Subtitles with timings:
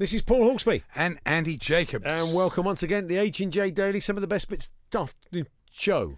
[0.00, 0.82] This is Paul Hawksbee.
[0.96, 2.06] and Andy Jacobs.
[2.06, 4.00] And welcome once again to the H and J Daily.
[4.00, 6.16] Some of the best bits of the show,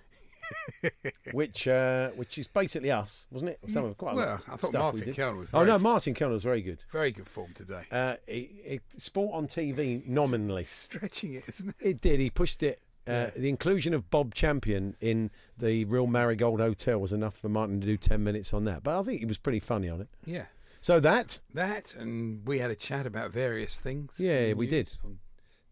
[1.33, 3.59] which uh, which is basically us, wasn't it?
[3.67, 5.17] Some of quite Well, I thought we Martin did.
[5.17, 6.79] Kelner was Oh no, Martin Kelner was very good.
[6.93, 7.83] Very good form today.
[7.91, 10.63] Uh, it, it, sport on TV nominally.
[10.65, 11.85] Stretching it, isn't it?
[11.85, 12.21] It did.
[12.21, 12.81] He pushed it.
[13.05, 17.81] Uh, The inclusion of Bob Champion in the Real Marigold Hotel was enough for Martin
[17.81, 18.85] to do ten minutes on that.
[18.85, 20.09] But I think he was pretty funny on it.
[20.25, 20.45] Yeah.
[20.83, 24.17] So that That, and we had a chat about various things.
[24.19, 24.91] Yeah, we did.
[25.05, 25.21] On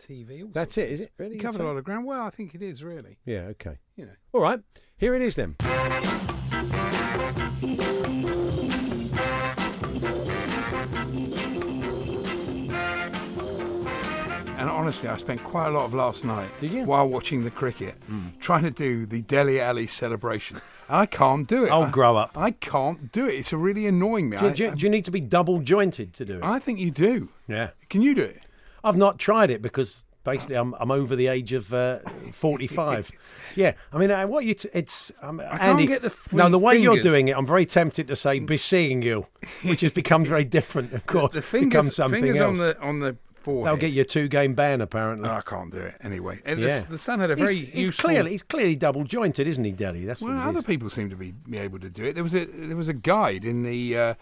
[0.00, 0.44] TV.
[0.44, 1.02] all that's sorts it, of is it?
[1.02, 1.10] things.
[1.18, 1.34] Really?
[1.34, 2.06] We covered a lot of ground.
[2.06, 3.18] Well, I think it is, really.
[3.26, 3.48] Yeah.
[3.50, 3.78] Okay.
[3.96, 4.12] You know.
[4.32, 4.60] All right.
[4.96, 5.56] Here it is then.
[14.60, 16.84] And honestly, I spent quite a lot of last night Did you?
[16.84, 17.94] While watching the cricket
[18.40, 20.60] trying to do the Dele Alli celebration.
[20.88, 21.70] I can't do it.
[21.70, 22.36] Oh, I- grow up.
[22.36, 23.34] I can't do it.
[23.34, 24.36] It's really annoying me.
[24.38, 26.44] Do, I, do you- do you need to be double jointed to do it?
[26.44, 27.28] I think you do.
[27.48, 27.70] yeah.
[27.88, 28.42] Can you do it?
[28.84, 31.98] I've not tried it because basically I'm I'm over the age of uh,
[32.32, 33.10] 45.
[33.56, 35.86] yeah, I mean, uh, what you t- it's um, can't Andy.
[35.86, 39.02] get the no, the way you're doing it, I'm very tempted to say "be seeing
[39.02, 39.26] you,"
[39.64, 40.92] which has become very different.
[40.92, 42.48] Of course, the becomes fingers, something fingers else.
[42.48, 43.66] on the on the forehead.
[43.66, 45.28] They'll get you a two game ban apparently.
[45.28, 46.40] Oh, I can't do it anyway.
[46.44, 48.10] And the- yeah, the, son had a very he's, he's useful.
[48.10, 50.04] clearly he's clearly double jointed, isn't he, Dele?
[50.04, 50.64] That's well, what other is.
[50.64, 52.14] people seem to be, be able to do it.
[52.14, 54.14] There was a there was a guide in the uh,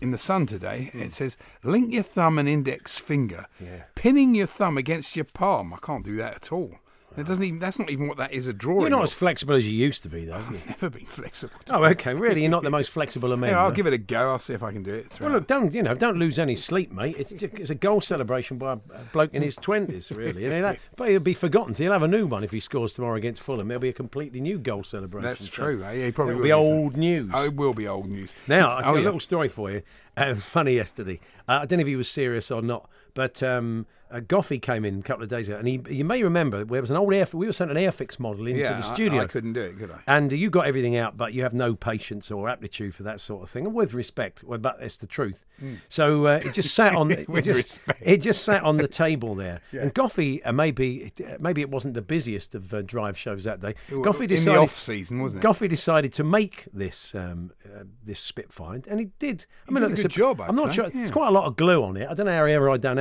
[0.00, 0.90] in the Sun today.
[0.92, 3.46] And it says link your thumb and index finger.
[3.60, 3.84] Yeah.
[3.94, 5.72] pinning your thumb against your palm.
[5.72, 6.76] I can't do that at all.
[7.18, 7.58] It doesn't even.
[7.58, 8.82] That's not even what that is a drawing.
[8.82, 10.38] You're not as flexible as you used to be, though.
[10.50, 10.58] you?
[10.66, 11.54] Never been flexible.
[11.70, 12.14] oh, okay.
[12.14, 13.50] Really, you're not the most flexible of men.
[13.50, 14.30] Yeah, I'll give it a go.
[14.30, 15.18] I'll see if I can do it.
[15.20, 15.94] Well, look, don't you know?
[15.94, 17.16] Don't lose any sleep, mate.
[17.18, 18.76] It's it's a goal celebration by a
[19.12, 20.44] bloke in his twenties, really.
[20.44, 21.74] You know, that, but he'll be forgotten.
[21.74, 23.68] He'll have a new one if he scores tomorrow against Fulham.
[23.68, 25.24] There'll be a completely new goal celebration.
[25.24, 25.84] that's So true.
[25.84, 25.92] eh?
[25.92, 26.72] Yeah, he probably It'll will be so.
[26.82, 27.30] old news.
[27.34, 28.32] Oh, it will be old news.
[28.46, 29.82] Now, Oh, you a little story for you.
[30.16, 31.20] Uh, funny yesterday.
[31.48, 34.84] Uh, I don't know if he was serious or not, but um, uh, Goffey came
[34.84, 37.12] in a couple of days ago, and he, you may remember there was an old
[37.12, 37.26] air.
[37.32, 39.22] We were sent an Airfix model into yeah, the I- studio.
[39.22, 39.98] I, couldn't do it, could I?
[40.06, 43.42] And you got everything out, but you have no patience or aptitude for that sort
[43.42, 43.66] of thing.
[43.66, 45.44] And with respect, well, but it's the truth.
[45.88, 47.10] So uh, it just sat on.
[47.10, 48.02] it just, respect.
[48.06, 49.60] It just sat on the table there.
[49.72, 53.74] And Goffey, uh, maybe maybe it wasn't the busiest of uh, drive shows that day.
[53.90, 55.46] Well, Goffey in the decided off-season, wasn't it?
[55.46, 59.44] Goffey decided to make this um, uh, this Spitfire, and he did.
[59.66, 60.84] I He mean, did a good it's job, I'm I'd not say, sure.
[60.84, 60.90] yeah.
[60.94, 62.08] There's quite a lot of glue on it.
[62.08, 62.44] I don't know how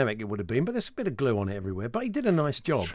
[0.08, 1.90] aerodynamic it would have been, but there's a bit of glue on it everywhere.
[1.90, 2.88] But he did a nice job,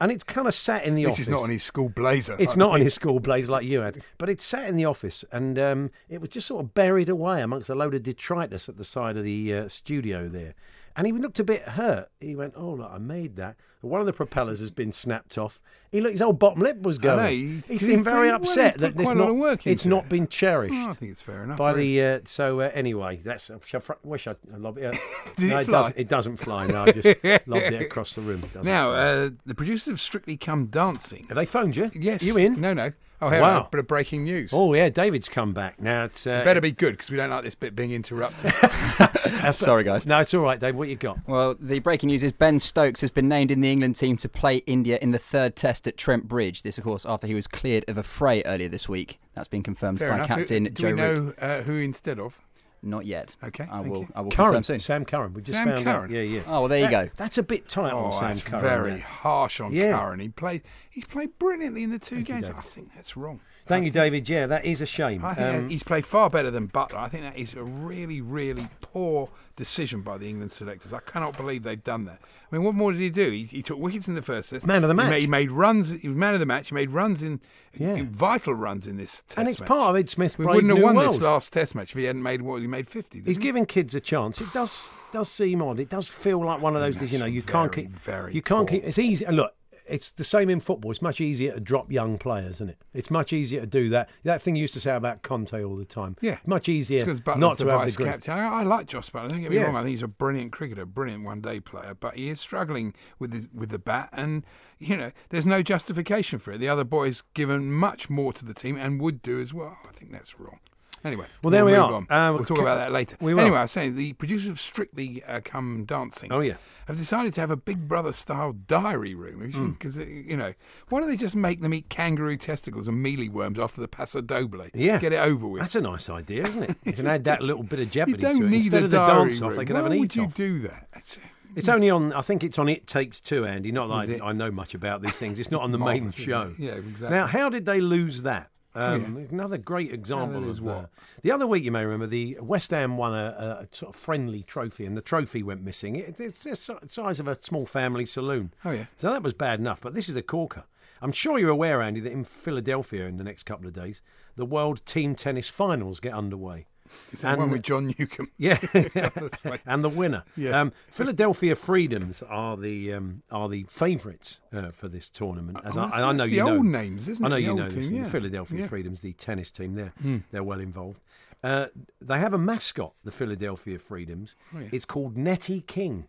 [0.00, 1.20] and it's kind of sat in the This office.
[1.20, 2.36] is not on his school blazer.
[2.38, 5.24] It's not on his school blaze like you had, but it sat in the office
[5.32, 8.76] and um, it was just sort of buried away amongst a load of detritus at
[8.76, 10.54] the side of the uh, studio there.
[10.96, 12.08] And he looked a bit hurt.
[12.20, 15.60] He went, "Oh, look, I made that." One of the propellers has been snapped off.
[15.92, 17.16] He looked, his old bottom lip was going.
[17.18, 20.04] know, he, he- seemed very upset put that this quite a lot not, it's not
[20.04, 20.08] it.
[20.10, 20.74] been cherished.
[20.74, 21.56] Oh, I think it's fair enough.
[21.58, 21.98] By really.
[21.98, 23.58] the uh, so uh, anyway, that's I
[24.02, 24.98] wish I lobbed it.
[25.36, 25.98] Did no, it it doesn't.
[25.98, 26.66] It doesn't fly.
[26.66, 28.42] No, I just lobbed it across the room.
[28.54, 31.26] It Now, uh, the producers of Strictly Come Dancing.
[31.28, 31.90] have they phoned you?
[31.94, 32.22] Yes.
[32.22, 32.60] you in?
[32.60, 32.92] No, no.
[33.20, 33.62] Oh, hey, Wow.
[33.66, 34.50] a bit of breaking news.
[34.52, 36.04] Oh yeah, David's come back now.
[36.04, 38.52] It's uh, Better be good because we don't like this bit being interrupted.
[39.52, 40.06] Sorry, guys.
[40.06, 40.76] No, it's all right, Dave.
[40.76, 41.18] What you got?
[41.26, 44.28] Well, the breaking news is Ben Stokes has been named in the England team to
[44.28, 46.62] play India in the third test at Trent Bridge.
[46.62, 49.18] This, of course, after he was cleared of a fray earlier this week.
[49.34, 50.28] That's been confirmed Fair by enough.
[50.30, 52.38] Who- captain Do Joe we know uh, who instead of?
[52.82, 53.34] Not yet.
[53.42, 54.00] Okay, I will.
[54.02, 54.08] you.
[54.14, 54.78] I will Curran, confirm soon.
[54.78, 55.34] Sam Curran.
[55.34, 55.96] We just Sam found Curran.
[56.04, 56.10] out.
[56.10, 56.40] Yeah, yeah.
[56.46, 57.08] Oh well, there you go.
[57.16, 58.62] That's a bit tight Oh, on Sam that's Curran.
[58.62, 59.00] very there.
[59.00, 59.98] harsh on Yeah.
[59.98, 60.20] Curran.
[60.20, 60.62] He played.
[60.88, 62.42] He's played brilliantly in the two you, games.
[62.42, 62.56] David.
[62.58, 63.40] I think that's wrong.
[63.68, 64.28] Thank you, David.
[64.28, 65.24] Yeah, that is a shame.
[65.24, 66.96] I think Um, he's played far better than Buttler.
[66.96, 70.92] I think that is a really, really poor decision by the England selectors.
[70.92, 72.20] I cannot believe they've done that.
[72.50, 73.30] I mean, what more did he do?
[73.30, 74.66] He, he took wickets in the first test.
[74.66, 75.10] Man of the He match.
[75.10, 75.90] made, he made runs.
[76.00, 76.68] He was man of the match.
[76.70, 77.40] He made runs in,
[77.76, 77.94] Yeah.
[77.96, 79.68] in vital runs in this test and it's match.
[79.68, 81.12] part of Ed Smith's We Brave wouldn't have New won World.
[81.14, 83.18] this last test match if he hadn't made what he made fifty.
[83.18, 83.48] He's didn't he?
[83.48, 84.40] giving kids a chance.
[84.40, 85.78] It does does seem odd.
[85.80, 87.12] It does feel like one of those.
[87.12, 87.90] You know, you can't keep.
[87.90, 88.78] very you can't poor.
[88.78, 88.84] keep.
[88.84, 89.26] It's easy.
[89.26, 89.52] Look,
[89.88, 90.90] it's the same in football.
[90.90, 92.78] It's much easier to drop young players, isn't it?
[92.94, 94.08] It's much easier to do that.
[94.24, 96.16] That thing you used to say about Conte all the time.
[96.20, 96.38] Yeah.
[96.46, 98.12] much easier not the to have vice the grit.
[98.12, 98.34] captain.
[98.34, 99.30] I, I like Jos Buttler.
[99.30, 99.64] Don't get me Yeah.
[99.64, 99.76] wrong.
[99.76, 101.94] I think he's a brilliant cricketer, brilliant one-day player.
[101.98, 104.44] But he is struggling with the, with the bat, and
[104.78, 106.58] you know, there's no justification for it.
[106.58, 109.78] The other boys given much more to the team and would do as well.
[109.88, 110.60] I think that's wrong.
[111.04, 111.78] Anyway, Well, there we'll we
[112.10, 112.28] are.
[112.28, 113.16] Uh, we'll talk about that later.
[113.20, 113.40] we will.
[113.42, 116.32] Anyway, I was saying the producers of Strictly uh, Come Dancing.
[116.32, 116.54] Oh, yeah.
[116.86, 119.50] have decided to have a Big Brother style diary room.
[119.52, 119.70] Hmm.
[119.70, 120.54] Because you know,
[120.88, 124.20] why don't they just make them eat kangaroo testicles and mealy worms after the Paso
[124.20, 124.66] Doble?
[124.74, 125.60] Yeah, get it over with.
[125.62, 126.76] That's a nice idea, isn't it?
[126.84, 129.40] You can add that little bit of jeopardy to it need instead of the dance
[129.42, 129.54] off.
[129.54, 130.26] They can Why have an eat off.
[130.26, 130.88] would you do that?
[130.96, 131.18] It's-
[131.56, 132.12] It's only on.
[132.12, 133.72] I think it's on It Takes Two, Andy.
[133.72, 134.20] Not that?
[134.22, 135.38] I, I know much about these things.
[135.38, 136.54] It's not on the main show.
[136.58, 137.08] Yeah, exactly.
[137.10, 138.50] Now, how did they lose that?
[138.78, 139.26] Um, yeah.
[139.30, 140.76] Another great example lose of what?
[140.76, 140.86] uh,
[141.22, 141.64] the other week.
[141.64, 145.02] You may remember the West Ham won a, a sort of friendly trophy, and the
[145.02, 145.96] trophy went missing.
[145.96, 146.54] It, it's the
[146.88, 148.52] size of a small family saloon.
[148.64, 148.86] Oh, yeah.
[148.96, 149.80] So that was bad enough.
[149.80, 150.64] But this is the corker.
[151.02, 154.00] I'm sure you're aware, Andy, that in Philadelphia in the next couple of days,
[154.36, 156.66] the World Team Tennis Finals get underway.
[157.12, 158.30] Is that one with John Newcombe?
[158.38, 158.58] Yeah,
[159.66, 160.24] and the winner.
[160.36, 160.60] Yeah.
[160.60, 165.58] Um, Philadelphia Freedoms are the um, are the favourites uh, for this tournament.
[165.64, 167.26] As Oh, I, I know you the know old names, isn't it?
[167.26, 167.36] I know?
[167.36, 167.88] The you know this.
[167.88, 168.10] team, The yeah.
[168.10, 168.66] Philadelphia Yeah.
[168.66, 169.74] Freedoms, the tennis team.
[169.74, 169.92] There,
[170.30, 171.00] they're well involved.
[171.44, 171.66] Uh,
[172.00, 174.34] they have a mascot, the Philadelphia Freedoms.
[174.54, 174.68] Oh, yeah.
[174.72, 176.08] It's called Nettie King.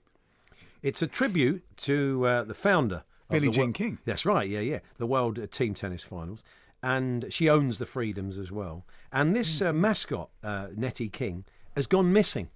[0.81, 3.03] It's a tribute to uh, the founder.
[3.29, 3.99] of Billie Jean King.
[4.05, 4.49] That's right.
[4.49, 4.79] Yeah, yeah.
[4.97, 6.43] The World uh, Team Tennis Finals,
[6.83, 8.85] and she owns the Freedoms as well.
[9.11, 11.45] And this uh, mascot, uh, Nettie King,
[11.75, 12.49] has gone missing.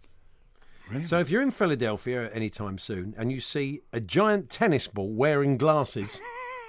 [1.02, 5.58] So if you're in Philadelphia anytime soon and you see a giant tennis ball wearing
[5.58, 6.22] glasses,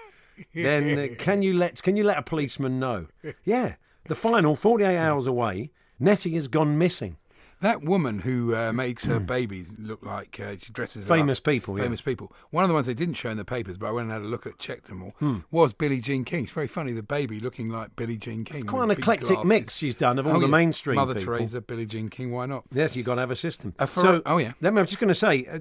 [0.55, 3.07] then uh, can you let can you let a policeman know?
[3.45, 3.75] Yeah,
[4.05, 7.17] the final 48 hours away, Nettie has gone missing.
[7.65, 11.09] That woman who uh, makes her babies look like uh, she dresses.
[11.09, 11.45] Famous up.
[11.45, 11.85] people, yeah.
[11.85, 12.31] Famous people.
[12.51, 14.21] One of the ones they didn't show in the papers, but I went and had
[14.21, 15.13] a look at, checked them all.
[15.19, 15.39] Hmm.
[15.51, 16.45] Was Billie Jean King?
[16.45, 16.93] It's very funny.
[16.93, 18.59] The baby looking like Billie Jean King.
[18.59, 19.49] It's quite an big eclectic glasses.
[19.49, 20.51] mix she's done of all Oh, the yeah.
[20.51, 21.39] mainstream Mother people.
[21.39, 22.33] Teresa, Billie Jean King.
[22.33, 22.65] Why not?
[22.71, 23.73] Yes, you've got to have a system.
[23.79, 24.53] A Ferra- oh, yeah.
[24.61, 25.59] Let me, I'm just going to say, uh,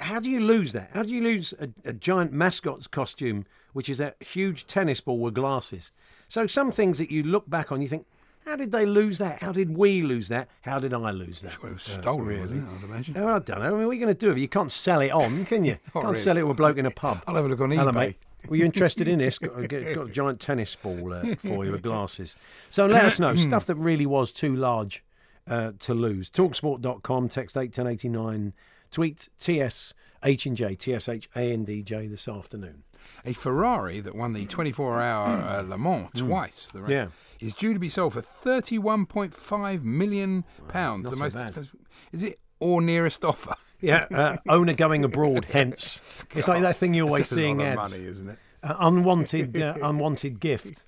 [0.00, 0.90] how do you lose that?
[0.92, 5.18] How do you lose a, a giant mascot's costume, which is a huge tennis ball
[5.20, 5.90] with glasses?
[6.28, 8.04] So some things that you look back on, you think,
[8.44, 9.42] how did they lose that?
[9.42, 10.48] How did we lose that?
[10.62, 11.62] How did I lose that?
[11.62, 12.74] Well, it was Uh, stolen, wasn't it?
[12.78, 13.16] I'd imagine.
[13.18, 13.66] Oh, I don't know.
[13.66, 14.28] I mean, what are you going to do?
[14.28, 14.40] with it?
[14.42, 15.76] You can't sell it on, can you?
[15.92, 16.16] Can't really.
[16.16, 17.22] sell it to a bloke in a pub.
[17.26, 17.94] I'll have a look on Hello, eBay.
[17.94, 18.16] mate.
[18.48, 19.38] Were you interested in this?
[19.40, 22.36] Got, got, got a giant tennis ball uh, for you with glasses.
[22.68, 25.02] So let us know stuff that really was too large
[25.48, 26.28] uh, to lose.
[26.30, 28.52] Talksport.com, text 81089,
[28.90, 29.94] tweet TS
[30.24, 32.84] H and J, TSH A-N-D-J this afternoon.
[33.26, 36.90] A Ferrari that won the 24-hour uh, Le Mans twice, the race.
[36.90, 37.06] Yeah.
[37.40, 41.04] is due to be sold for 31.5 million pounds.
[41.04, 41.34] Not the most.
[41.34, 41.68] bad.
[42.12, 43.56] Is it or nearest offer?
[43.80, 46.00] Yeah, uh, owner going abroad, hence.
[46.34, 47.76] It's like that thing you're always seeing ads.
[47.76, 48.38] money, isn't it?
[48.64, 50.82] Uh, unwanted, uh, unwanted gift.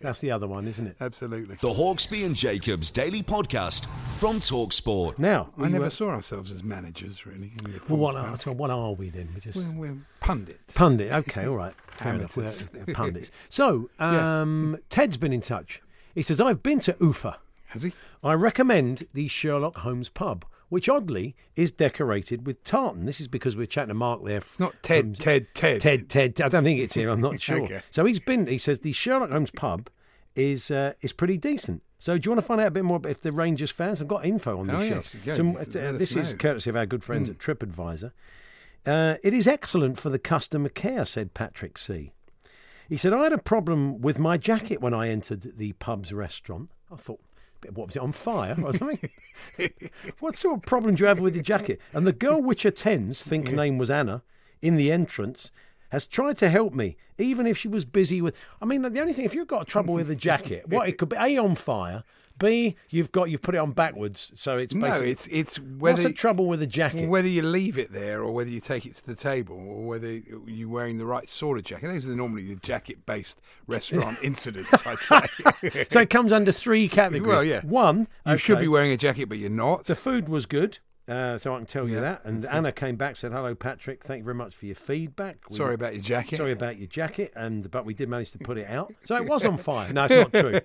[0.00, 0.96] That's the other one, isn't it?
[1.00, 1.54] Absolutely.
[1.54, 3.86] The Hawksbee and Jacobs Daily Podcast
[4.18, 5.20] from Talksport.
[5.20, 7.52] Now, I never were- saw ourselves as managers, really.
[7.64, 9.28] in the Well, what, are, what are we then?
[9.32, 10.74] We're just We're, we're pundits.
[10.74, 11.12] pundit.
[11.12, 12.36] Okay, all right, fair enough.
[12.36, 12.74] We're, Amateurs.
[12.88, 13.30] uh, pundits.
[13.48, 15.80] So, um, Ted's been in touch.
[16.16, 17.38] He says, "I've been to Ufa.
[17.68, 17.92] Has he?
[18.24, 23.04] I recommend the Sherlock Holmes pub, which oddly is decorated with tartan.
[23.04, 24.38] This is because we're chatting to Mark there.
[24.38, 25.82] It's not Ted, Ted, Ted.
[25.82, 26.40] Ted, Ted.
[26.40, 27.10] I don't think it's him.
[27.10, 27.60] I'm not sure.
[27.64, 27.82] Okay.
[27.90, 28.46] So he's been.
[28.46, 29.90] He says the Sherlock Holmes pub
[30.34, 31.82] is uh, is pretty decent.
[31.98, 34.00] So do you want to find out a bit more about if the Rangers fans?
[34.00, 35.34] I've got info on this Oh, go.
[35.34, 38.12] So, uh, this is courtesy of our good friends at TripAdvisor.
[38.86, 42.12] Uh, it is excellent for the customer care, said Patrick C.
[42.88, 46.70] He said, I had a problem with my jacket when I entered the pub's restaurant.
[46.90, 47.20] I thought,
[47.74, 49.10] what was it, on fire or something?
[50.20, 51.80] what sort of problem do you have with the jacket?
[51.92, 54.22] And the girl which attends, think her name was Anna,
[54.60, 55.50] in the entrance,
[55.90, 58.34] has tried to help me, even if she was busy with.
[58.60, 61.10] I mean, the only thing, if you've got trouble with the jacket, what it could
[61.10, 62.02] be, A, on fire,
[62.42, 65.10] B, you've got, you've put it on backwards, so it's No, basically.
[65.12, 67.08] it's it's What's whether the trouble with the jacket?
[67.08, 70.10] whether you leave it there or whether you take it to the table or whether
[70.46, 71.88] you're wearing the right sort of jacket.
[71.88, 75.86] Those are normally the jacket-based restaurant incidents, I'd say.
[75.90, 77.26] so it comes under three categories.
[77.26, 77.60] Well, yeah.
[77.62, 79.84] One, You should be wearing a jacket, but you're not.
[79.84, 80.78] The food was good.
[81.08, 82.24] Uh, so I can tell you Yeah, that.
[82.24, 84.04] And Anna came back, said, "Hello, Patrick.
[84.04, 85.36] Thank you very much for your feedback.
[85.50, 86.36] We- Sorry about your jacket.
[86.36, 88.94] Sorry about your jacket, and but we did manage to put it out.
[89.04, 89.92] So it was on fire.
[89.92, 90.60] No, it's not true.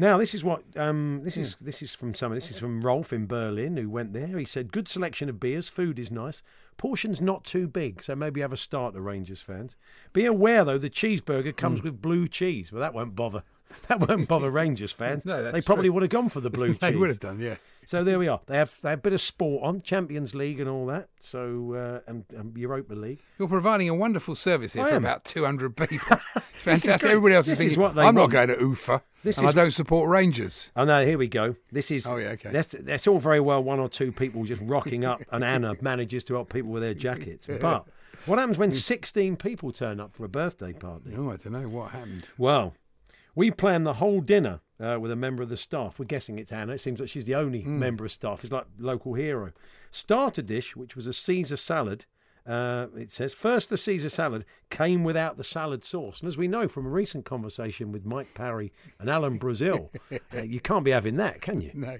[0.00, 1.56] Now this is what um, this is.
[1.56, 2.36] This is from someone.
[2.36, 4.38] This is from Rolf in Berlin who went there.
[4.38, 5.68] He said, "Good selection of beers.
[5.68, 6.42] Food is nice.
[6.76, 8.04] Portions not too big.
[8.04, 9.74] So maybe have a starter, Rangers fans.
[10.12, 11.56] Be aware though, the cheeseburger Hmm.
[11.56, 12.70] comes with blue cheese.
[12.72, 13.42] Well, that won't bother.
[13.88, 15.24] That won't bother Rangers fans.
[15.24, 15.94] No, that's they probably true.
[15.94, 17.56] would have gone for the blue They would have done, yeah.
[17.86, 18.38] So there we are.
[18.46, 21.08] They have they have a bit of sport on Champions League and all that.
[21.20, 21.72] So
[22.06, 23.20] uh, and, and Europa League.
[23.38, 25.04] You're providing a wonderful service here I for am.
[25.04, 26.18] about 200 people.
[26.36, 27.10] It's This is fantastic.
[27.10, 28.30] Everybody else This is is what they I'm want.
[28.32, 30.70] not going to UFA, This and is- I don't support Rangers.
[30.76, 31.56] Oh no, here we go.
[31.72, 32.50] This is Oh, yeah, okay.
[32.50, 33.62] That's that's all very well.
[33.62, 36.94] One or two people just rocking up, and Anna manages to help people with their
[36.94, 37.46] jackets.
[37.46, 37.86] But
[38.26, 41.14] what happens when sixteen people turn up for a birthday party?
[41.16, 42.28] Oh, I don't know what happened.
[42.36, 42.74] Well,
[43.38, 45.98] we planned the whole dinner uh, with a member of the staff.
[45.98, 46.72] We're guessing it's Anna.
[46.72, 47.78] It seems like she's the only Hmm.
[47.78, 48.42] member of staff.
[48.42, 49.52] It's like local hero.
[49.92, 52.04] Starter dish, which was a Caesar salad.
[52.44, 56.48] Uh, it says first the Caesar salad came without the salad sauce, and as we
[56.48, 59.92] know from a recent conversation with Mike Parry and Alan Brazil,
[60.34, 61.70] uh, you can't be having that, can you?
[61.74, 61.98] No.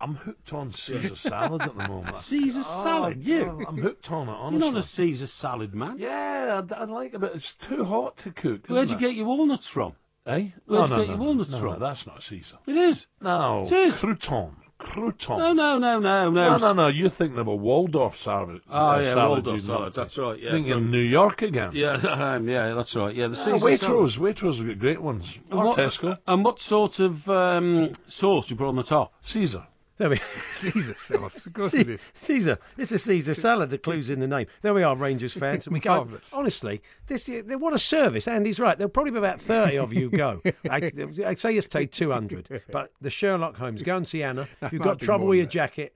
[0.00, 2.14] I'm hooked on Caesar salad at the moment.
[2.30, 3.48] Caesar salad, you?
[3.48, 4.64] I'm, I'm hooked on it, honestly.
[4.64, 5.98] You're not a Caesar salad man.
[5.98, 8.66] Yeah, I'd, I'd like it, but it's too hot to cook.
[8.66, 9.10] Where'd isn't you it?
[9.10, 9.94] get your walnuts from?
[10.26, 10.48] Eh?
[10.66, 11.72] Where'd no, you get no, your no, walnuts no, from?
[11.74, 12.56] No, that's not Caesar.
[12.66, 13.06] It is.
[13.20, 13.62] No.
[13.64, 13.94] It is.
[13.96, 14.54] Crouton.
[14.78, 15.38] Crouton.
[15.38, 16.50] No, no, no, no, no.
[16.50, 16.86] No, no, no.
[16.88, 18.60] You're thinking of a Waldorf salad.
[18.68, 21.70] Oh, uh, yeah, salad, Waldorf salad, that's right, yeah, Thinking from- New York again.
[21.74, 21.92] Yeah,
[22.34, 23.14] um, yeah, that's right.
[23.14, 23.80] Yeah, the Oh, Caesar salad.
[23.80, 24.18] Waitrose.
[24.18, 25.32] Waitrose have got great ones.
[25.50, 26.18] And Or what, Tesco.
[26.26, 29.12] and what sort of um, sauce you put on the top?
[29.26, 29.66] Caesar.
[29.96, 30.20] There we
[30.52, 31.46] Caesar sauce.
[31.46, 32.00] Of course Ce- it is.
[32.14, 32.58] Caesar.
[32.76, 33.70] It's a Caesar salad.
[33.70, 34.46] The clue's in the name.
[34.60, 35.66] There we are, Rangers fans.
[35.66, 36.08] And we go.
[36.32, 38.26] Honestly, this what a service.
[38.26, 38.76] Andy's right.
[38.76, 40.42] There'll probably be about thirty of you go.
[40.70, 40.90] I,
[41.24, 42.62] I'd say it's take two hundred.
[42.72, 43.82] But the Sherlock Holmes.
[43.82, 44.48] Go and see Anna.
[44.62, 45.52] If you've got trouble with your that.
[45.52, 45.94] jacket,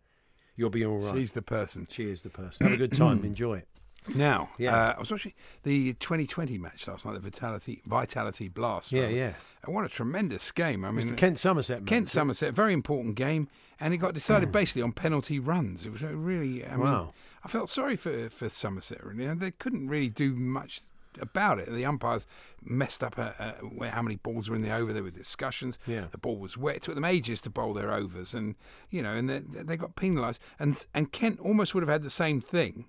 [0.54, 1.16] you'll be all right.
[1.16, 1.86] She's the person.
[1.90, 2.66] She is the person.
[2.66, 3.18] Have a good time.
[3.24, 3.68] Enjoy it.
[4.14, 4.74] Now, Yeah.
[4.74, 5.32] uh, I was watching
[5.64, 8.90] the 2020 match last night, the Vitality Vitality Blast.
[8.92, 9.14] Yeah, rather.
[9.14, 9.32] yeah.
[9.64, 10.84] And what a tremendous game!
[10.84, 11.14] I mean.
[11.16, 11.80] Kent Somerset.
[11.80, 11.86] man.
[11.86, 13.48] Kent Somerset, very important game,
[13.80, 15.84] and it got decided basically on penalty runs.
[15.84, 17.12] It was really, I mean, Wow.
[17.44, 19.04] I felt sorry for for Somerset.
[19.04, 20.80] Really, You know, they couldn't really do much
[21.20, 21.68] about it.
[21.70, 22.26] The umpires
[22.62, 24.92] messed up uh, uh, how many balls were in the over.
[24.92, 25.78] There were discussions.
[25.86, 26.06] Yeah.
[26.12, 26.76] The ball was wet.
[26.76, 28.54] It took them ages to bowl their overs, and
[28.90, 30.40] you know, and they, they got penalised.
[30.58, 32.86] And and Kent almost would have had the same thing.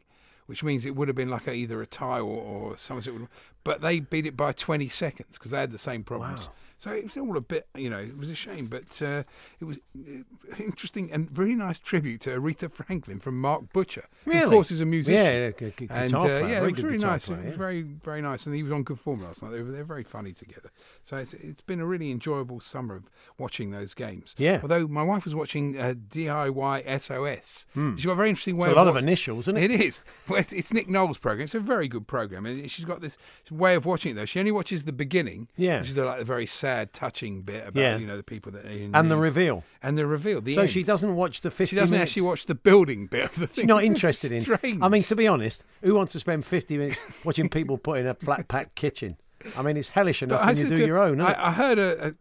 [0.49, 2.23] Which means it would have been like a, either a tie or,
[2.71, 3.27] or Somerset would
[3.63, 6.45] but they beat it by 20 seconds because they had the same problems.
[6.47, 6.51] Wow.
[6.79, 9.23] So it was all a bit, you know, it was a shame, but uh,
[9.59, 10.23] it was uh,
[10.57, 14.43] interesting and very nice tribute to Aretha Franklin from Mark Butcher, Really?
[14.43, 15.21] of course is a musician.
[15.23, 17.39] Yeah, yeah, g- g- and guitar uh, player, yeah, very it was really nice, player,
[17.41, 17.57] It was yeah.
[17.57, 19.51] very very nice, and he was on good form last night.
[19.51, 20.71] They were they're very funny together.
[21.03, 24.33] So it's it's been a really enjoyable summer of watching those games.
[24.37, 24.59] Yeah.
[24.61, 27.65] Although my wife was watching uh, DIY SOS,
[27.97, 28.67] she's got a very interesting way.
[28.67, 29.69] It's a of lot of watch- initials, isn't it?
[29.69, 30.01] It is.
[30.39, 31.43] It's, it's Nick Knowles' program.
[31.43, 33.17] It's a very good program, and she's got this
[33.51, 34.15] way of watching it.
[34.15, 35.79] Though she only watches the beginning, Yeah.
[35.79, 37.97] which is the, like the very sad, touching bit about Yeah.
[37.97, 39.21] you know the people that are in And the need.
[39.21, 39.63] reveal.
[39.83, 40.41] and the reveal.
[40.41, 40.69] The So end.
[40.71, 41.75] she doesn't watch the fifty.
[41.75, 42.11] She doesn't minutes.
[42.11, 43.63] actually watch the building bit of the thing.
[43.63, 44.43] She's not interested in.
[44.43, 44.79] strange.
[44.81, 48.07] I mean, to be honest, who wants to spend 50 minutes watching people put in
[48.07, 49.17] a flat pack kitchen?
[49.57, 51.21] I mean, it's hellish enough But when you do to- your own.
[51.21, 52.13] I, I heard a, a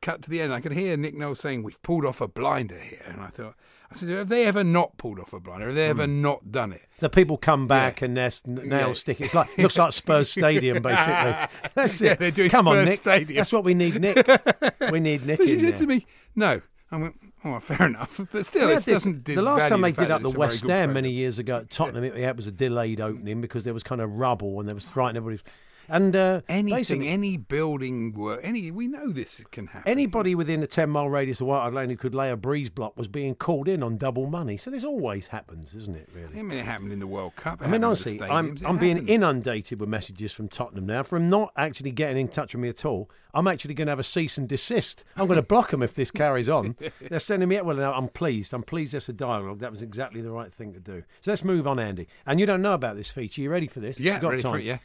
[0.00, 0.52] cut to the end.
[0.52, 3.54] I could hear Nick Knowles saying, "We've pulled off a blinder here," and I thought,
[3.90, 5.66] I said, "Have they ever not pulled off a blinder?
[5.66, 6.22] Have they ever hmm.
[6.22, 8.04] not done it?" The people come back Yeah.
[8.06, 8.78] and their s- n- Yeah.
[8.78, 9.20] nails stick.
[9.20, 11.34] It's like looks like Spurs Stadium, basically.
[11.74, 12.18] That's Yeah, it.
[12.20, 13.00] they're doing come on, Spurs Nick.
[13.00, 13.36] Stadium.
[13.36, 14.28] That's what we need, Nick.
[14.92, 15.78] we need Nick But she in said there.
[15.80, 16.60] to me, "No."
[16.92, 17.14] I went,
[17.44, 19.24] "Oh, fair enough." But still, it doesn't.
[19.24, 21.38] the last time they the did up the it's a very West End many years
[21.38, 24.58] ago at Tottenham, it, it was a delayed opening because there was kind of rubble
[24.58, 25.42] and there was frightening everybody.
[25.90, 29.90] And uh, Anything, any building work, any we know this can happen.
[29.90, 32.96] Anybody within a 10 mile radius of White Lane who could lay a breeze block
[32.96, 34.56] was being called in on double money.
[34.56, 36.38] So this always happens, isn't it, really?
[36.38, 37.60] I mean, it happened in the World Cup.
[37.60, 41.02] I mean, happened at the honestly, I'm, I'm being inundated with messages from Tottenham now
[41.02, 43.10] from not actually getting in touch with me at all.
[43.34, 45.02] I'm actually going to have a cease and desist.
[45.16, 46.76] I'm going to block them if this carries on.
[47.00, 47.58] They're sending me.
[47.58, 47.64] Out.
[47.64, 48.54] Well, now I'm pleased.
[48.54, 49.58] I'm pleased there's a dialogue.
[49.58, 51.02] That was exactly the right thing to do.
[51.20, 52.06] So let's move on, Andy.
[52.26, 53.42] And you don't know about this feature.
[53.42, 53.98] You ready for this?
[53.98, 54.52] Yeah, You've got ready time.
[54.52, 54.64] for it.
[54.64, 54.78] Yeah.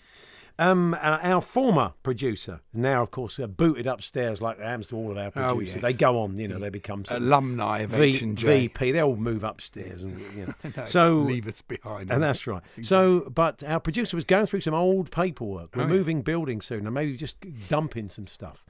[0.57, 5.11] Um, our, former producer, now of course, uh, booted upstairs like it happens to all
[5.11, 5.75] of our Oh, producers.
[5.75, 5.81] yes.
[5.81, 8.61] They go on, you know, they become Alumni of v, H and J.
[8.67, 8.91] VP.
[8.93, 10.53] They all move upstairs, and you know.
[10.77, 12.09] No, so leave us behind.
[12.09, 12.63] and that's right.
[12.81, 15.75] So, but our producer was going through some old paperwork.
[15.75, 15.91] We're Oh, yeah.
[15.91, 17.35] moving building soon, and maybe just
[17.67, 18.63] dumping some stuff.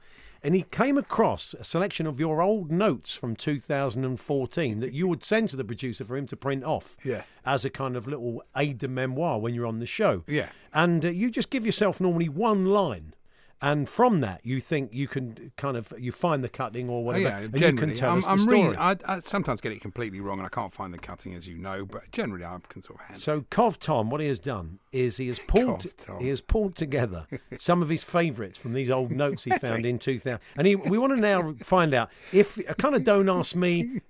[0.46, 5.24] And he came across a selection of your old notes from 2014 that you would
[5.24, 7.22] send to the producer for him to print off Yeah.
[7.44, 10.22] as a kind of little aide de memoire when you're on the show.
[10.28, 10.50] Yeah.
[10.72, 13.14] And uh, you just give yourself normally one line.
[13.62, 17.00] And from that you think you can kind of you find the cutting or Oh,
[17.00, 18.60] whatever, yeah, and you can tell I'm, us the I'm story.
[18.62, 21.46] really, I, I sometimes get it completely wrong, and I can't find the cutting, as
[21.46, 21.84] you know.
[21.84, 23.20] But generally, I can sort of handle.
[23.20, 25.86] So Cov Tom, what he has done is he has pulled
[26.20, 27.26] he has pulled together
[27.58, 30.38] some of his favourites from these old notes he found in 2000.
[30.56, 34.00] And he, we want to now find out if a kind of Don't Ask Me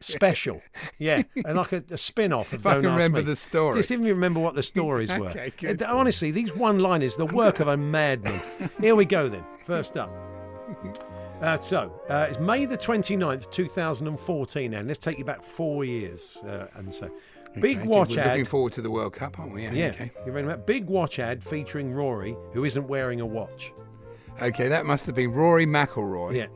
[0.00, 0.60] special,
[0.98, 3.24] yeah, and like a, a spin off of If I Don't can Ask remember Me.
[3.24, 3.74] the story.
[3.76, 5.28] Just even remember what the stories were.
[5.38, 8.40] Okay, Honestly, these one liners, the work of a madman.
[8.88, 9.44] Here we go then.
[9.64, 10.10] First up.
[11.42, 16.38] Uh, so, uh, it's May the 29th, 2014, and let's take you back four years.
[16.38, 17.10] Uh, and so,
[17.60, 18.28] big Okay, watch We're ad.
[18.28, 19.64] looking forward to the World Cup, aren't we?
[19.64, 19.72] Yeah.
[19.72, 20.10] Yeah, Okay.
[20.24, 23.74] you read about big watch ad featuring Rory, who isn't wearing a watch.
[24.40, 26.34] Okay, that must have been Rory McIlroy.
[26.34, 26.46] Yeah.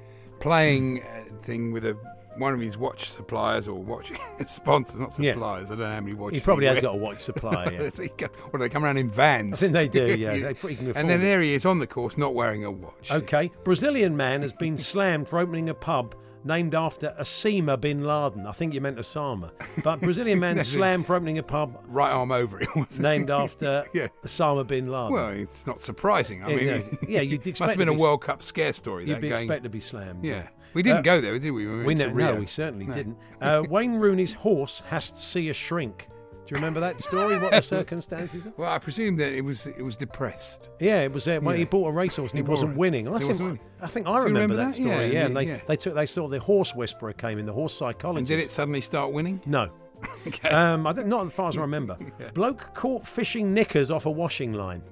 [0.40, 1.98] Playing a thing with a
[2.38, 4.12] one of his watch suppliers or watch
[4.46, 5.32] sponsors, not Yeah.
[5.32, 5.66] suppliers.
[5.70, 6.38] I don't know how many watches.
[6.38, 7.72] He probably has got a watch supplier.
[7.72, 7.88] Yeah.
[7.90, 9.54] So he go- well, they come around in vans.
[9.54, 10.38] I think they do, yeah.
[10.38, 11.24] They pretty can and then it.
[11.24, 13.10] there he is on the course, not wearing a watch.
[13.10, 18.46] Okay, Brazilian man has been slammed for opening a pub named after Osama bin Laden.
[18.46, 19.52] I think you meant Osama,
[19.84, 22.68] but Brazilian man slammed for opening a pub Right arm over it.
[22.74, 23.00] wasn't it?
[23.00, 24.08] named after Yeah.
[24.24, 25.12] Osama bin Laden.
[25.12, 26.42] Well, it's not surprising.
[26.42, 26.66] I Yeah, mean,
[27.02, 27.08] yeah.
[27.08, 29.06] Yeah, you'd must have been to a be- World Cup scare story.
[29.06, 29.42] You'd that be going.
[29.42, 30.24] expected to be slammed.
[30.24, 31.66] Yeah, we didn't Uh, go there, did we?
[31.66, 32.94] We, We no, no, we certainly No.
[32.94, 33.16] didn't.
[33.40, 36.08] Uh, Wayne Rooney's horse has to see a shrink.
[36.44, 37.38] Do you remember that story?
[37.38, 38.44] What the circumstances?
[38.46, 38.52] are?
[38.56, 40.70] Well, I presume that it was it was depressed.
[40.80, 42.76] Yeah, it was uh, when he bought a racehorse and he, He wasn't it.
[42.78, 43.06] winning.
[43.08, 43.60] I, think, wasn't winning.
[43.80, 44.74] I think I remember, remember that that?
[44.74, 44.88] story.
[44.90, 45.60] Yeah, Yeah, yeah, and they, yeah.
[45.68, 48.18] they took they saw the horse whisperer came in, the horse psychologist.
[48.18, 49.40] And did it suddenly start winning?
[49.46, 49.70] No.
[50.50, 51.96] Um, I don't, not as far as I remember.
[52.34, 54.82] Bloke caught fishing knickers off a washing line.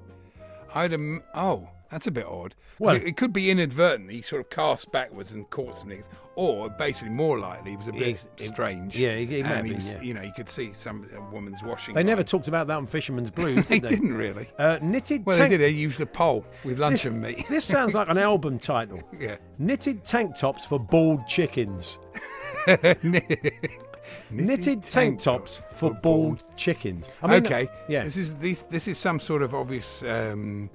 [0.73, 1.21] I'd am.
[1.35, 2.55] Oh, that's a bit odd.
[2.79, 6.09] Well- it, it could be inadvertently he sort of cast backwards and caught some things,
[6.37, 8.99] or basically more likely it was a bit he- strange.
[8.99, 10.01] yeah, he- he might have and been, was, yeah.
[10.03, 11.95] you know, you could see some a woman's washing.
[11.95, 13.97] They never talked about that on Fisherman's Blues, They did they?
[13.97, 14.49] didn't really.
[14.59, 15.65] Uh, knitted Well, tank- they did.
[15.65, 17.45] They used a pole with luncheon meat.
[17.51, 19.03] This sounds like an album title.
[19.19, 19.37] Yeah.
[19.59, 21.99] Knitted tank tops for bald chickens.
[24.31, 27.07] Knitted tank tops for bald chickens.
[27.23, 27.69] I mean, okay.
[27.89, 28.05] Yeah.
[28.05, 30.71] This is this this is some sort of obvious um,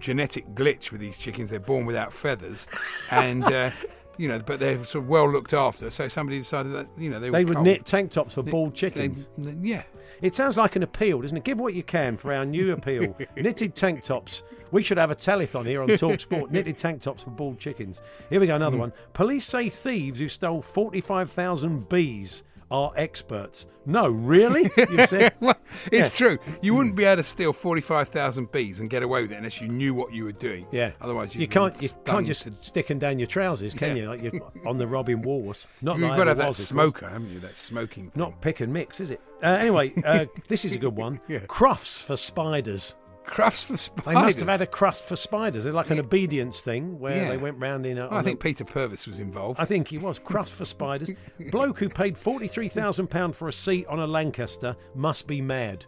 [0.00, 1.50] genetic glitch with these chickens.
[1.50, 2.66] They're born without feathers,
[3.10, 3.70] and uh,
[4.18, 5.90] you know, but they're sort of well looked after.
[5.90, 7.66] So somebody decided that you know they, They were would cold.
[7.66, 9.28] knit tank tops for They- bald chickens.
[9.38, 9.82] they- yeah.
[10.22, 11.44] It sounds like an appeal, doesn't it?
[11.44, 13.14] Give what you can for our new appeal.
[13.36, 14.44] Knitted tank tops.
[14.70, 16.50] We should have a telethon here on Talk Sport.
[16.50, 18.00] Knitted tank tops for bald chickens.
[18.30, 18.94] Here we go, another one.
[19.12, 23.66] Police say thieves who stole 45,000 bees are experts.
[23.88, 24.68] No, really?
[24.76, 25.34] You said.
[25.40, 25.54] well,
[25.92, 26.26] it's Yeah.
[26.26, 26.38] true.
[26.62, 29.60] You wouldn't be able to steal forty-five thousand bees and get away with it unless
[29.60, 30.66] you knew what you were doing.
[30.72, 30.90] Yeah.
[31.00, 34.02] Otherwise, you'd you can't you can't just to- stick them down your trousers, can Yeah.
[34.02, 34.08] you?
[34.08, 34.32] Like you're
[34.66, 35.68] on the Robin Walrus.
[35.82, 37.38] Not You've got to have that was, smoker, haven't you?
[37.38, 38.10] That smoking.
[38.10, 38.20] Thing.
[38.20, 39.20] Not pick and mix, is it?
[39.42, 41.20] Uh, anyway, uh, this is a good one.
[41.28, 41.40] Yeah.
[41.40, 42.96] Crufts for spiders.
[43.26, 44.04] Crufts for spiders.
[44.06, 45.64] They must have had a crust for spiders.
[45.64, 47.28] They're like an obedience thing where Yeah.
[47.30, 48.08] they went round in a.
[48.08, 49.60] Oh, I think a- Peter Purves was involved.
[49.60, 51.10] I think he was crust for spiders.
[51.50, 55.84] Bloke who paid forty-three thousand pound for a seat on a Lancaster must be mad.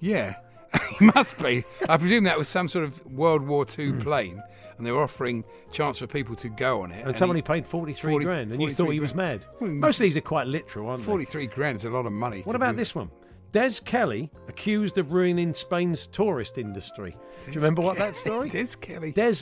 [0.00, 0.36] Yeah,
[0.98, 1.64] he must be.
[1.88, 4.40] I presume that was some sort of World War II plane,
[4.76, 7.02] and they were offering chance for people to go on it.
[7.02, 7.08] Hmm.
[7.08, 9.44] And somebody he- paid forty-three 40 grand, and you thought he was mad.
[9.60, 11.06] Well, Most of these are quite literal, aren't they?
[11.06, 12.42] Forty-three grand is a lot of money.
[12.42, 13.10] What about do- this one?
[13.52, 17.16] Des Kelly accused of ruining Spain's tourist industry.
[17.44, 18.48] Do you remember what that story?
[18.50, 19.12] Des Kelly.
[19.12, 19.34] Des,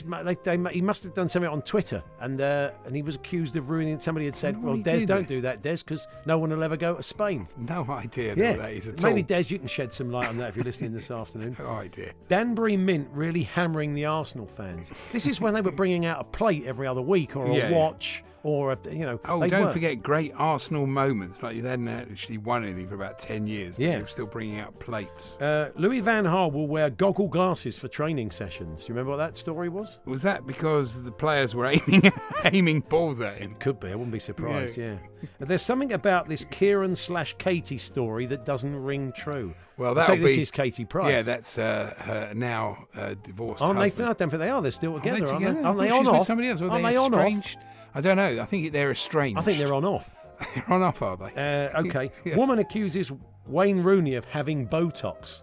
[0.43, 3.69] they, he must have done something on Twitter, and uh, and he was accused of
[3.69, 3.99] ruining.
[3.99, 6.77] Somebody had said, "Well, Des, do don't do that, Des, because no one will ever
[6.77, 9.27] go to Spain." No idea Yeah, that is at maybe all.
[9.41, 11.55] Des, you can shed some light on that if you're listening this afternoon.
[11.59, 12.13] No idea.
[12.29, 14.89] Danbury Mint really hammering the Arsenal fans.
[15.11, 17.71] This is when they were bringing out a plate every other week, or a Yeah.
[17.71, 19.19] watch, or a you know.
[19.25, 19.71] Oh, don't were.
[19.73, 21.41] forget great Arsenal moments.
[21.43, 23.95] Like they hadn't actually won anything for about ten years, but Yeah.
[23.95, 25.37] they were still bringing out plates.
[25.41, 28.87] Uh, Louis Van Gaal will wear goggle glasses for training sessions.
[28.87, 29.99] You remember what that story was?
[30.05, 32.11] Was that because the players were aiming
[32.45, 33.55] aiming balls at him?
[33.59, 33.87] Could be.
[33.89, 34.77] I wouldn't be surprised.
[34.77, 34.97] Yeah.
[35.21, 35.27] Yeah.
[35.39, 39.53] There's something about this Kieran slash Katie story that doesn't ring true.
[39.77, 41.11] Well, that'll this is Katie Price.
[41.11, 43.85] Yeah, that's uh, her now uh, divorced Aren't they?
[43.89, 44.09] husband.
[44.09, 44.61] I don't think they are.
[44.61, 45.19] They're still Are together.
[45.19, 45.59] they aren't together?
[45.61, 46.23] they, aren't they on off?
[46.25, 46.61] somebody else.
[46.61, 47.19] Were Aren't they, they on off?
[47.19, 47.59] estranged?
[47.95, 48.41] I don't know.
[48.41, 49.39] I think they're estranged.
[49.39, 50.13] I think they're on off.
[50.55, 51.33] they're on off, are they?
[51.73, 52.11] Uh, okay.
[52.25, 52.35] Yeah.
[52.35, 53.11] Woman accuses
[53.47, 55.41] Wayne Rooney of having Botox.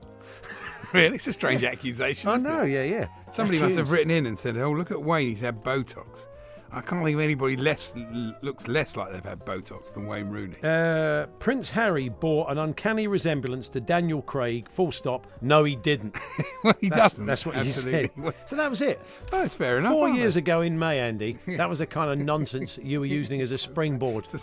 [0.95, 2.31] Really, it's a strange accusation.
[2.31, 2.63] I know.
[2.63, 2.71] it?
[2.71, 3.07] Yeah, yeah.
[3.31, 5.29] Somebody must have written in and said, "Oh, look at Wayne.
[5.29, 6.29] He's had Botox."
[6.75, 7.95] I can't think of anybody less
[8.43, 10.57] looks less like they've had Botox than Wayne Rooney.
[10.63, 14.69] Uh, Prince Harry bore an uncanny resemblance to Daniel Craig.
[14.69, 15.27] Full stop.
[15.41, 16.17] No, he didn't.
[16.65, 17.27] well, he that's, doesn't.
[17.27, 18.11] That's what Absolutely.
[18.17, 18.35] you said.
[18.47, 19.01] So that was it.
[19.33, 19.93] Oh, that's fair enough.
[19.93, 20.39] Four years they?
[20.41, 23.59] ago in May, Andy, that was the kind of nonsense you were using as a
[23.59, 24.39] springboard for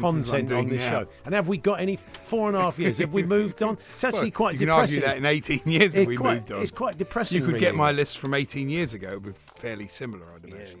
[0.00, 0.90] content on this now.
[1.02, 1.08] show.
[1.24, 2.98] And have we got any four and a half years?
[2.98, 3.78] Have we moved on?
[3.94, 5.02] It's actually Well, quite you can depressing.
[5.04, 6.62] argue that in 18 years if It's we quite- moved on.
[6.62, 7.40] It's quite depressing.
[7.40, 10.80] You could get my list from 18 years ago with fairly similar, I'd imagine.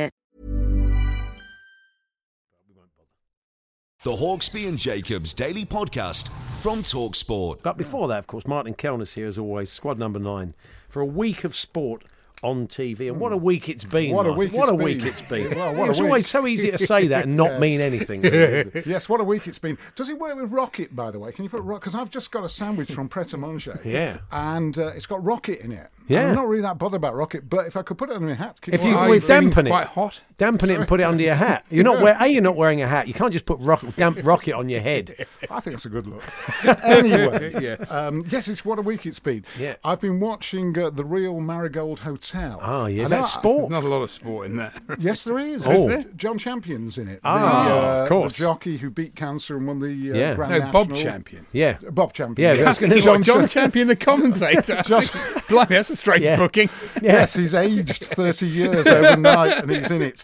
[4.03, 7.61] The Hawksbee and Jacobs Daily Podcast from Talksport.
[7.61, 10.55] But before that, of course, Martin Kelner's here as always, squad number nine,
[10.89, 12.03] for a week of sport
[12.41, 13.07] on TV.
[13.11, 14.15] And what a week it's been.
[14.15, 14.39] What a Martin.
[14.39, 15.55] week What it's a week it's been.
[15.55, 17.61] Well, what a it's always so easy to say that and not Yes.
[17.61, 18.23] mean anything.
[18.87, 19.77] yes, what a week it's been.
[19.95, 21.31] Does it work with Rocket, by the way?
[21.31, 21.81] Can you put Rocket?
[21.81, 23.79] Because I've just got a sandwich from Pret a Manger.
[23.85, 24.17] Yeah.
[24.31, 25.91] And uh, it's got Rocket in it.
[26.07, 26.29] Yeah.
[26.29, 28.33] I'm not really that bothered about Rocket, but if I could put it on my
[28.33, 29.11] hat, keep If it you warm.
[29.11, 30.19] we dampen it, quite hot?
[30.41, 31.63] Dampen it and put it under your hat.
[31.69, 32.27] You're not wear, a.
[32.27, 33.07] You're not wearing a hat.
[33.07, 35.27] You can't just put rock, damp rocket on your head.
[35.51, 36.23] I think it's a good look.
[36.83, 37.91] anyway, Yes.
[37.91, 39.45] um, yes, it's what a week it's been.
[39.59, 39.75] Yeah.
[39.83, 42.57] I've been watching uh, the Real Marigold Hotel.
[42.59, 43.69] Ah, yes, And that's I- sport.
[43.69, 44.81] Not a lot of sport in that.
[44.97, 45.67] Yes, there is.
[45.67, 45.71] Oh.
[45.71, 46.03] Is there?
[46.15, 47.19] John Champion's in it.
[47.23, 48.37] Ah, the, of uh, course.
[48.37, 50.33] The jockey who beat cancer and won the uh, Yeah.
[50.35, 51.11] Grand no, Bob National.
[51.11, 51.45] Champion.
[51.51, 51.77] Yeah.
[51.91, 52.57] Bob Champion.
[52.57, 54.81] Yeah, I was John, John John Champion, the commentator.
[54.83, 55.13] Just-
[55.47, 56.37] Blimey, that's a straight Yeah.
[56.37, 56.69] booking.
[57.01, 60.23] Yes, he's aged 30 years overnight and he's in it.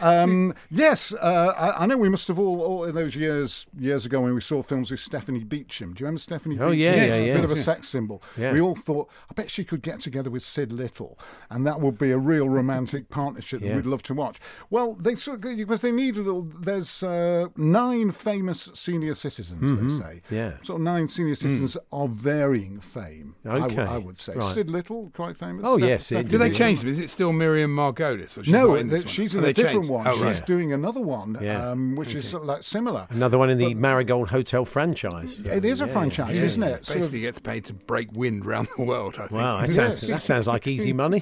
[0.00, 4.06] Um, yes, uh, I, I know we must have all, all in those years years
[4.06, 5.94] ago when we saw films with Stephanie Beacham.
[5.94, 6.78] Do you remember Stephanie Oh, Beacham?
[6.78, 7.34] yeah, Yes, yeah, a yeah.
[7.34, 8.22] bit of a sex symbol.
[8.36, 8.52] Yeah.
[8.52, 11.18] We all thought, I bet she could get together with Sid Little,
[11.50, 13.70] and that would be a real romantic partnership Yeah.
[13.70, 14.38] that we'd love to watch.
[14.70, 16.42] Well, they sort of, because they need a little.
[16.60, 20.22] There's uh, nine famous senior citizens, they say.
[20.26, 20.34] Mm-hmm.
[20.34, 20.52] Yeah.
[20.62, 23.34] Sort of nine senior citizens of varying fame.
[23.46, 23.82] Okay.
[23.82, 24.54] I, would say Right.
[24.54, 25.64] Sid Little, quite famous.
[25.66, 26.88] Oh, Steph- yes, Sid Stephanie Do they change them?
[26.88, 28.36] Is it still Miriam Margolyes?
[28.38, 29.14] Or she's No, not in this th- one?
[29.14, 29.87] she's Oh, in a different changed?
[29.88, 30.06] One.
[30.06, 30.46] Oh, She's right.
[30.46, 31.70] doing another one, Yeah.
[31.70, 33.06] um, which is sort of like similar.
[33.10, 35.40] Another one in the Marigold Hotel franchise.
[35.40, 36.44] It is a Yeah, franchise, yeah.
[36.44, 36.84] isn't it?
[36.86, 39.30] Sort of- Basically gets paid to break wind round the world, I think.
[39.32, 40.10] Wow, that sounds, Yes.
[40.10, 41.20] that sounds like easy money.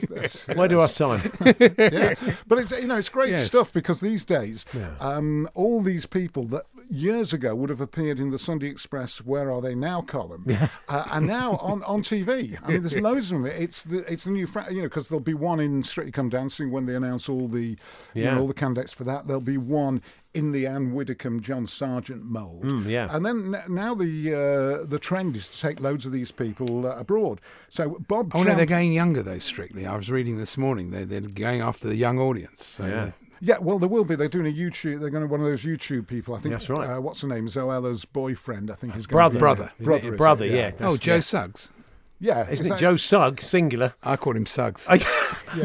[0.55, 1.22] Where do I sign?
[1.79, 2.14] yeah,
[2.46, 3.46] but it's you know it's great Yes.
[3.46, 4.88] stuff because these days, Yeah.
[5.00, 9.51] um, all these people that years ago would have appeared in the Sunday Express "Where
[9.53, 10.46] Are They Now" column,
[10.88, 12.57] uh, and now on, on TV.
[12.62, 13.46] I mean, there's loads of them.
[13.46, 16.29] It's the it's the new fra- you know because there'll be one in Strictly Come
[16.29, 17.77] Dancing when they announce all the
[18.14, 19.27] you know all the candidates for that.
[19.27, 20.03] There'll be one.
[20.35, 23.09] In the Anne Widdecombe, John Sergeant mould, Mm, yeah.
[23.11, 24.35] and then n- now the
[24.83, 27.40] uh, the trend is to take loads of these people uh, abroad.
[27.70, 29.38] So Bob, Oh no, they're going younger though.
[29.38, 30.90] Strictly, I was reading this morning.
[30.90, 32.66] They're they're going after the young audience.
[32.66, 33.12] So Yeah.
[33.40, 34.16] Yeah, well, there will be.
[34.16, 35.01] They're doing a YouTube.
[35.01, 36.35] They're going to one of those YouTube people.
[36.35, 36.88] I think That's right.
[36.88, 37.46] Uh, what's her name?
[37.49, 38.70] Zoella's boyfriend.
[38.70, 39.38] I think is Brother.
[39.38, 39.72] Going Brother.
[39.79, 40.16] to be Isn't brother.
[40.16, 40.53] Brother, it?
[40.53, 40.72] yeah.
[40.81, 41.20] oh, Joe yeah.
[41.20, 41.70] Suggs.
[42.18, 43.94] Yeah, Isn't is it Joe Sugg, singular?
[44.02, 44.87] I call him Suggs.
[44.88, 44.96] I,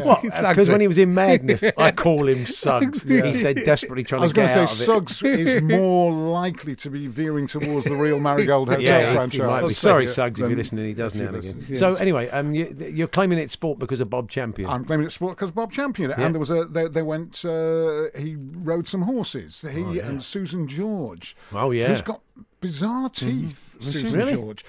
[0.02, 0.22] what?
[0.22, 3.02] Because when he was in Madness, I call him Suggs.
[3.02, 4.84] He said desperately I trying to get out say of it.
[5.10, 9.68] Suggs is more likely to be veering towards the real Marigold Hotel yeah, franchise.
[9.68, 11.64] he Sorry, Suggs, if you're listening, he does now and again.
[11.68, 11.76] listen.
[11.76, 14.68] So anyway, um, you, you're claiming it's sport because of Bob Champion.
[14.68, 16.10] I'm claiming it's sport because Bob Champion.
[16.10, 16.20] Yeah.
[16.20, 17.44] and there was a they, they went.
[17.44, 19.64] Uh, he rode some horses.
[19.72, 20.06] He Oh, yeah.
[20.06, 21.34] and Susan George.
[21.52, 21.88] Oh, yeah.
[21.88, 22.20] who's got
[22.60, 23.74] bizarre teeth.
[23.78, 24.34] Was she Susan really?
[24.34, 24.64] George.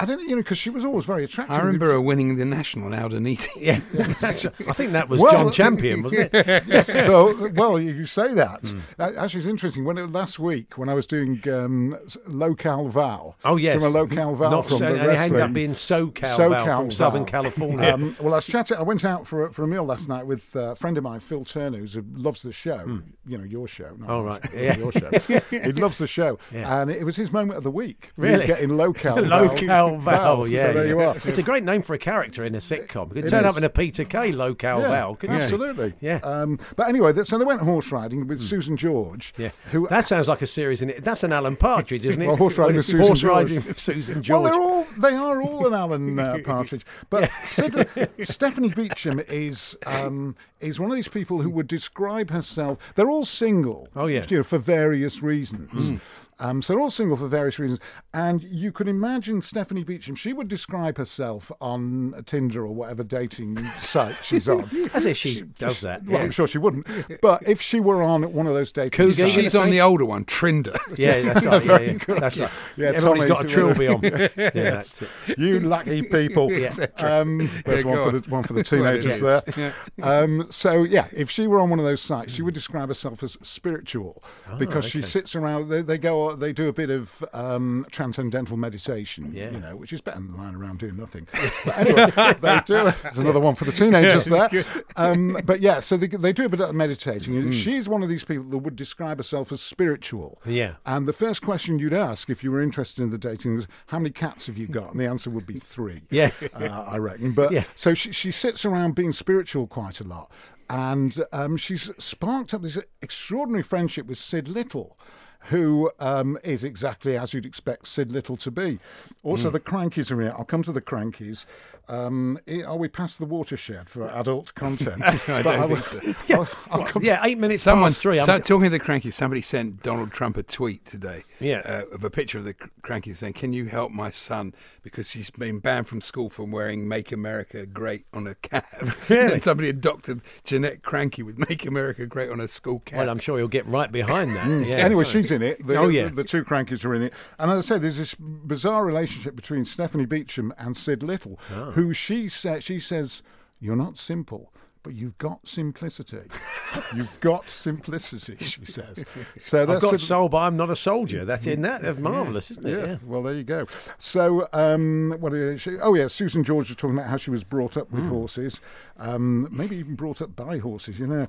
[0.00, 1.56] I don't, know, you know, because she was always very attractive.
[1.56, 3.48] I remember her winning the national out in Aldaniti.
[3.56, 6.64] yeah, That's- I think that was Well, John Champion, wasn't it?
[6.68, 8.72] yes, though, well, you say that.
[8.98, 9.84] Uh, Actually, it's interesting.
[9.84, 13.36] When it, last week, when I was doing um, Local Val.
[13.44, 15.72] Oh yes, From a Local Val Not from so, the and it ended up being
[15.72, 17.92] SoCal, SoCal Val from Southern California.
[17.92, 18.76] Um, well, I was chatting.
[18.76, 21.04] I went out for a, for a meal last night with uh, a friend of
[21.04, 23.00] mine, Phil Turner, who loves the show.
[23.26, 23.96] You know, your show.
[23.98, 24.40] Not Oh, right.
[24.42, 24.76] but Yeah.
[24.76, 25.10] your show.
[25.50, 26.82] he loves the show, Yeah.
[26.82, 28.12] and it was his moment of the week.
[28.16, 28.46] Really?
[28.46, 30.58] getting Local Val Local Locale Val, yeah.
[30.58, 30.90] So there yeah.
[30.90, 31.16] you are.
[31.24, 33.14] It's a great name for a character in a sitcom.
[33.14, 33.50] You turn is.
[33.50, 35.94] up in a Peter Kay Locale Yeah, Val, absolutely.
[36.00, 36.20] Yeah.
[36.22, 39.34] Um, but anyway, so they went horse riding with Susan George.
[39.36, 39.50] Yeah.
[39.72, 41.04] Who That sounds like a series in it.
[41.04, 42.28] That's an Alan Partridge, isn't it?
[42.28, 43.32] Well, horse riding with Susan Horse George.
[43.32, 44.42] riding with Susan George.
[44.42, 47.88] Well, they're all they are all an Alan uh, Partridge, but Sid,
[48.20, 52.78] Stephanie Beacham is um, is one of these people who would describe herself.
[52.94, 53.88] They're all single.
[53.94, 54.24] Oh, yeah.
[54.28, 55.92] you know, for various reasons.
[55.92, 56.00] Mm.
[56.40, 57.80] Um, so they're all single for various reasons,
[58.14, 60.14] and you could imagine Stephanie Beacham.
[60.16, 64.68] She would describe herself on Tinder or whatever dating site she's on.
[64.94, 66.04] As if she does that.
[66.04, 66.24] Well, yeah.
[66.24, 66.86] I'm sure she wouldn't.
[67.20, 70.24] But if she were on one of those dating sites, She's on the older one,
[70.24, 70.76] Trinder.
[70.96, 71.82] Yeah, that's right.
[71.82, 71.98] Yeah, yeah.
[71.98, 72.18] good.
[72.20, 72.50] That's right.
[72.76, 74.00] Yeah, Everybody's Tommy, got a trilby on.
[74.02, 74.98] Yeah, Yes.
[75.00, 75.38] that's it.
[75.38, 76.52] You lucky people.
[76.52, 76.70] Yeah.
[76.98, 79.74] Um, there's Yeah, one go for the one for the teenagers there.
[80.02, 83.22] Um, so yeah, if she were on one of those sites, she would describe herself
[83.22, 84.22] as spiritual
[84.58, 85.08] because she Ah, okay.
[85.08, 85.68] sits around.
[85.68, 86.27] They, they go.
[86.36, 89.32] They do a bit of um, transcendental meditation.
[89.34, 89.50] Yeah.
[89.50, 91.26] You know, which is better than lying around doing nothing.
[91.64, 92.10] But anyway,
[92.40, 92.92] they do.
[93.02, 94.48] There's another one for the teenagers there.
[94.96, 97.36] Um, but yeah, so they, they do a bit of meditating.
[97.36, 100.40] And She's one of these people that would describe herself as spiritual.
[100.46, 100.74] Yeah.
[100.86, 103.98] And the first question you'd ask if you were interested in the dating was, "How
[103.98, 106.02] many cats have you got?" And the answer would be three.
[106.10, 106.30] Yeah.
[106.54, 107.32] uh, I reckon.
[107.32, 107.64] But Yeah.
[107.74, 110.30] so she, she sits around being spiritual quite a lot,
[110.70, 114.98] and um, she's sparked up this extraordinary friendship with Sid Little.
[115.46, 118.78] Who um, is exactly as you'd expect Sid Little to be?
[119.22, 120.34] Also, the Krankies are in it.
[120.36, 121.46] I'll come to the Krankies.
[121.88, 125.02] Um, are we past the watershed for adult content?
[125.28, 126.34] I But don't will- think so.
[126.34, 128.16] I'll, I'll come Yeah, eight minutes Someone, past three.
[128.16, 131.62] so, I'm- talking of the Krankie, somebody sent Donald Trump a tweet today Yeah.
[131.64, 134.54] uh, of a picture of the Krankie saying, Can you help my son?
[134.82, 138.66] Because he's been banned from school from wearing Make America Great on a cap.
[139.08, 139.32] Really?
[139.34, 142.98] and somebody had adopted Janette Krankie with Make America Great on a school cap.
[142.98, 144.46] Well, I'm sure he'll get right behind that.
[144.66, 145.22] Yeah, anyway, sorry.
[145.22, 145.66] she's in it.
[145.66, 146.04] The, Oh, yeah.
[146.08, 147.12] the, the two Krankies are in it.
[147.38, 151.70] And as I said, there's this bizarre relationship between Stephanie Beacham and Sid Little, Ah.
[151.78, 153.22] Who she sa- she says,
[153.60, 154.52] "You're not simple."
[154.88, 156.22] But you've got simplicity.
[156.96, 159.04] you've got simplicity, she says.
[159.36, 161.26] So I've got Sid- soul, but I'm not a soldier.
[161.26, 161.82] That's in that.
[161.82, 162.70] That's marvellous, isn't it?
[162.88, 163.66] yeah, well, there you go.
[163.98, 165.76] So, um, what is she?
[165.78, 168.62] Oh, yeah, Susan George was talking about how she was brought up with horses,
[168.98, 171.26] um, maybe even brought up by horses, you know.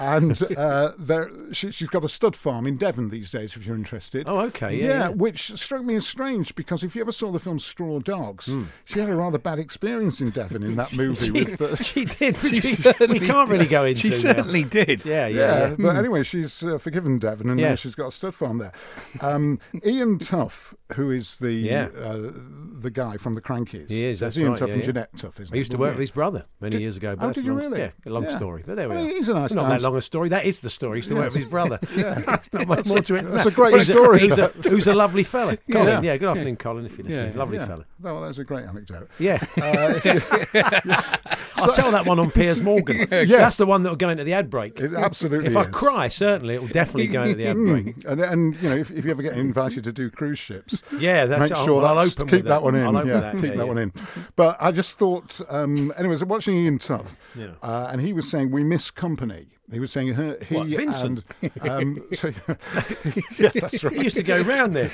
[0.00, 3.76] And uh, there, she, she's got a stud farm in Devon these days, if you're
[3.76, 4.26] interested.
[4.26, 5.08] Oh, okay, yeah, yeah.
[5.10, 8.64] which struck me as strange because if you ever saw the film Straw Dogs, Hmm.
[8.86, 11.30] she had a rather bad experience in Devon in that movie.
[11.30, 12.38] with the, She did.
[12.38, 12.62] which
[13.10, 14.00] we, we can't really go into.
[14.00, 14.14] She now.
[14.16, 15.04] certainly did.
[15.04, 15.76] Yeah, yeah, yeah, yeah.
[15.78, 17.70] but anyway, she's uh, forgiven Devon, and Yeah.
[17.70, 18.72] now she's got a stud farm there.
[19.20, 21.88] Um, Ian Tough, who is the Yeah.
[21.98, 22.30] uh,
[22.80, 24.82] the guy from the Krankies, He is, So that's it's Ian right, Tough yeah, and
[24.82, 24.86] yeah.
[24.86, 25.40] Janette Tough.
[25.40, 27.16] Isn't I used to work with his brother many Did- years ago.
[27.16, 27.78] But oh, did you long, really?
[27.80, 28.36] Yeah, a long Yeah.
[28.36, 28.62] story.
[28.66, 29.08] But there we Well, are.
[29.08, 29.68] he's a nice Not guy.
[29.70, 30.28] that long a story.
[30.30, 30.96] That is the story.
[30.96, 31.78] He used to work with his brother.
[31.96, 32.14] Yeah.
[32.26, 33.22] There's not much more to it.
[33.30, 34.20] That's a great Who's story.
[34.68, 35.56] Who's a, lovely fella.
[35.70, 35.86] Colin.
[35.88, 36.12] Yeah.
[36.12, 36.16] Yeah.
[36.16, 36.86] Good afternoon, Colin.
[36.86, 37.66] If you're listening, lovely yeah.
[37.66, 37.84] fella.
[38.02, 39.08] No, that's a great anecdote.
[39.18, 39.38] Yeah.
[41.62, 43.06] I'll tell that one on Piers Morgan.
[43.10, 44.78] yeah, That's the one that will go into the ad break.
[44.78, 45.70] It absolutely If I is.
[45.74, 47.94] cry, certainly it will definitely go into the ad break.
[48.06, 51.26] And, and you know, if, if you ever get invited to do cruise ships, Yeah,
[51.26, 52.62] that's make I'll- sure I'll open keep that, that.
[52.62, 52.86] one in.
[52.86, 53.62] I'll yeah, that, keep yeah, that yeah.
[53.64, 53.92] one in.
[54.36, 57.52] But I just thought, um, anyways, watching Ian Tough, Yeah.
[57.62, 59.46] uh, and he was saying we miss company.
[59.72, 61.24] He was saying her, he What, Vincent?
[61.40, 62.28] and um, so,
[63.38, 63.94] yes, that's right.
[63.94, 64.90] He used to go round there.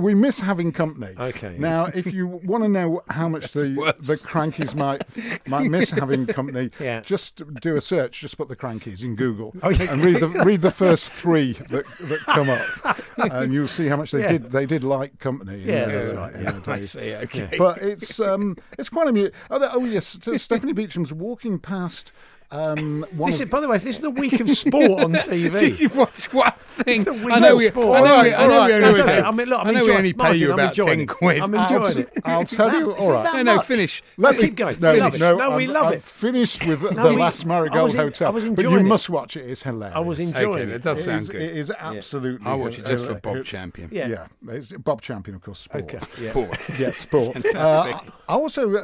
[0.00, 1.14] We miss having company.
[1.18, 1.56] Okay.
[1.58, 3.94] Now, if you want to know how much the worse.
[4.06, 5.04] the Krankies might
[5.48, 7.00] might miss having company, Yeah.
[7.00, 8.20] just do a search.
[8.20, 9.92] Just put the Krankies in Google Oh, yeah.
[9.92, 13.96] and read the read the first three that, that come up, and you'll see how
[13.96, 14.32] much they Yeah.
[14.32, 15.58] did they did like company.
[15.58, 16.34] Yeah, their- that's right,
[16.66, 16.72] yeah.
[16.72, 17.54] I see, okay.
[17.56, 19.32] But it's um it's quite amusing.
[19.50, 22.12] Oh, oh yes, Stephanie Beacham's walking past.
[22.50, 25.12] Um, one This of- is, by the way, this is the week of sport on
[25.14, 25.80] TV.
[25.80, 26.96] you watch one thing.
[27.00, 27.98] It's the week I know of we, sport.
[27.98, 29.20] I know All we, right, I know all we only that's pay- okay.
[29.22, 31.42] I mean, look, I'm I know we only pay Martin, you about ten quid.
[31.42, 32.18] I'm I'll, enjoying it.
[32.24, 32.94] I'll tell you.
[32.94, 33.34] All right.
[33.44, 34.02] No, no, finish.
[34.16, 34.80] Let me Keep going.
[34.80, 36.02] No, We love no, No, we I'm- love I'm it.
[36.02, 38.28] finished with the we- Last I Marigold was en- Hotel.
[38.28, 38.82] I was but you it.
[38.84, 39.50] must watch it.
[39.50, 39.96] It's hilarious.
[39.96, 40.66] I was enjoying Okay, it.
[40.68, 41.42] that does sound is- good.
[41.42, 42.46] It is absolutely.
[42.46, 43.88] I'll watch it just for Bob Champion.
[43.92, 44.26] Yeah.
[44.46, 45.58] Yeah, Bob Champion, of course.
[45.58, 46.04] Sport.
[46.14, 46.58] Sport.
[46.78, 47.36] Yeah, sport.
[47.56, 48.76] Uh, I also,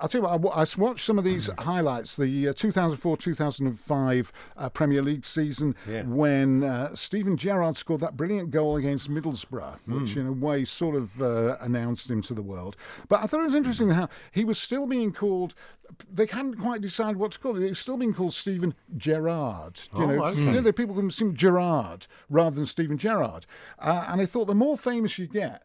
[0.00, 2.16] I'll tell you what, I, I watched some of these highlights.
[2.16, 2.52] The
[3.04, 6.02] uh, 2004-2005 uh, Premier League season Yeah.
[6.02, 10.94] when uh, Steven Gerrard scored that brilliant goal against Middlesbrough, which in a way sort
[10.96, 12.76] of uh, announced him to the world.
[13.08, 15.54] But I thought it was interesting how he was still being called.
[16.12, 17.62] They hadn't quite decided what to call it.
[17.62, 19.80] He was still being called Steven Gerrard.
[19.96, 20.72] You Oh, know, okay.
[20.72, 23.44] people call him Gerrard rather than Steven Gerrard.
[23.78, 25.62] Uh, and I thought the more famous you get,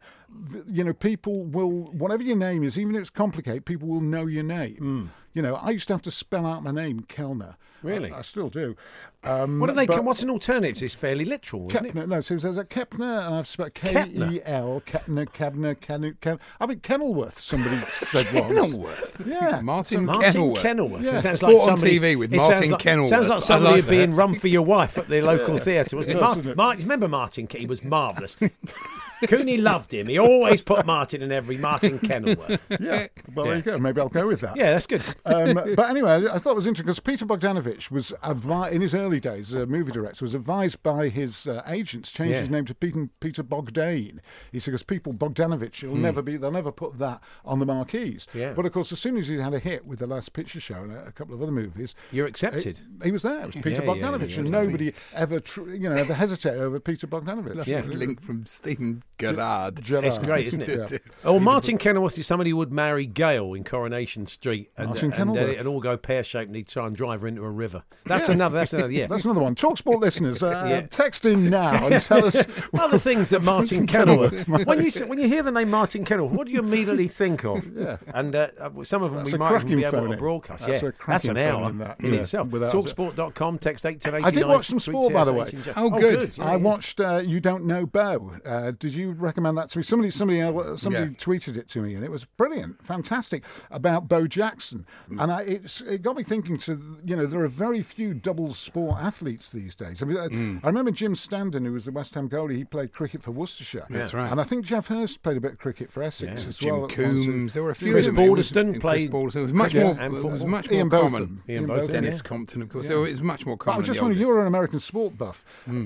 [0.68, 4.26] you know, people will, whatever your name is, even if it's complicated, people will know
[4.26, 5.10] your name.
[5.34, 7.56] You know, I used to have to spell out my name, Kelner.
[7.84, 8.12] Really?
[8.12, 8.76] I, I still do.
[9.24, 9.86] Um, What do they?
[9.86, 10.82] but- What's an alternative?
[10.84, 11.94] It's fairly literal, isn't it?
[11.94, 14.34] Kepner, no, so there's a Kepner, and I've spelled K Kepner?
[14.34, 18.48] E L, Kepner, Kebner, Ken, Ken, I think Kenilworth, somebody said once.
[18.48, 19.22] Kenilworth?
[19.26, 19.62] Yeah.
[19.62, 20.62] Martin Martin Kenilworth.
[20.62, 21.02] Kenilworth.
[21.04, 21.18] Yeah.
[21.18, 23.10] It sounds Sport like on somebody, TV with it sounds Martin like, Kenilworth.
[23.10, 25.60] Sounds like somebody like being run for your wife at the local Yeah.
[25.64, 25.96] theatre.
[25.98, 26.22] wasn't It it?
[26.22, 26.58] does, Mar- it?
[26.58, 27.48] Mar- remember Martin?
[27.48, 28.36] Ke- He was marvellous.
[29.28, 30.08] Cooney loved him.
[30.08, 32.62] He always put Martin in every Martin Kenilworth.
[32.80, 33.78] Yeah, well, there you go.
[33.78, 34.56] Maybe I'll go with that.
[34.56, 35.04] Yeah, that's good.
[35.26, 38.82] um, but anyway, I I thought it was interesting because Peter Bogdanovich was advi- in
[38.82, 42.42] his early days as a movie director was advised by his uh, agents change Yeah.
[42.42, 44.20] his name to Peter, Peter Bogdane.
[44.52, 48.28] He said because people Bogdanovich will never be they'll never put that on the marquees.
[48.34, 48.54] Yeah.
[48.54, 50.76] But of course, as soon as he had a hit with the Last Picture Show
[50.84, 52.78] and a, a couple of other movies, You're accepted.
[53.02, 53.40] He, he was there.
[53.42, 56.62] It was Peter Yeah, yeah, Bogdanovich, yeah, and nobody ever tr- you know ever hesitated
[56.62, 57.66] over Peter Bogdanovich.
[57.68, 57.82] Yeah.
[57.82, 59.82] Link from Stephen Gerrard.
[59.84, 60.06] Gerrard.
[60.06, 60.92] It's great, isn't it?
[60.92, 60.98] Yeah.
[61.24, 65.14] Oh, Martin Kenilworth is somebody who would marry Gail in Coronation Street, and Martin and,
[65.14, 65.54] uh, Kenilworth.
[65.56, 67.84] it'd all go pear shaped, and he'd try and drive her into a river.
[68.06, 68.56] That's another.
[68.58, 68.92] That's another.
[68.92, 69.08] Yeah.
[69.08, 69.56] That's another one.
[69.56, 70.82] Talksport listeners, uh, Yeah.
[70.88, 74.66] text in now and tell us Other things that Martin Kenilworth Kenilworth.
[74.68, 77.66] when you when you hear the name Martin Kenilworth, what do you immediately think of?
[77.80, 77.98] Yeah.
[78.14, 79.98] And uh, uh, some of them That's we a might even cracking be able to
[80.00, 80.20] phone-in.
[80.20, 80.66] broadcast.
[80.66, 82.00] That's yeah, a that's cracking an hour phone-in, that.
[82.00, 82.48] in Yeah, itself.
[82.50, 85.50] without- Talksport.com, text eight ten eighty I did watch some sport, by the way.
[85.76, 86.38] Oh, good.
[86.40, 88.34] I watched uh, You Don't Know Bo.
[88.46, 89.84] Uh, did you recommend that to me?
[89.84, 90.40] Somebody, somebody,
[90.78, 91.18] somebody Yeah.
[91.18, 94.86] tweeted it to me, and it was brilliant, fantastic about Bo Jackson.
[95.10, 95.24] Mm.
[95.24, 96.58] And I, it's, it got me thinking.
[96.60, 100.02] To you know, there are very few double sport athletes these days.
[100.04, 100.60] I mean, I- Mm.
[100.64, 102.56] I remember Jim Standen, who was the West Ham goalie.
[102.58, 103.86] He played cricket for Worcestershire.
[103.90, 104.32] That's right.
[104.32, 106.50] And I think Geoff Hurst played a bit of cricket for Essex Yeah.
[106.50, 106.86] as Jim well.
[106.86, 107.26] at once.
[107.26, 107.54] Cumbes.
[107.54, 107.92] There were a few.
[107.94, 108.24] Chris of them.
[108.26, 109.36] It was- Balderstone Chris played Balderstone.
[109.38, 110.06] It was much cricket more.
[110.06, 111.12] and It was much Ian more Botham.
[111.12, 111.42] common.
[111.50, 112.22] Ian Botham, Botham, Denis yeah.
[112.30, 112.86] Compton, of course.
[112.86, 112.90] Yeah.
[112.90, 113.82] So it was much more But common.
[113.82, 115.44] I just in the wonder, you're an American sport buff.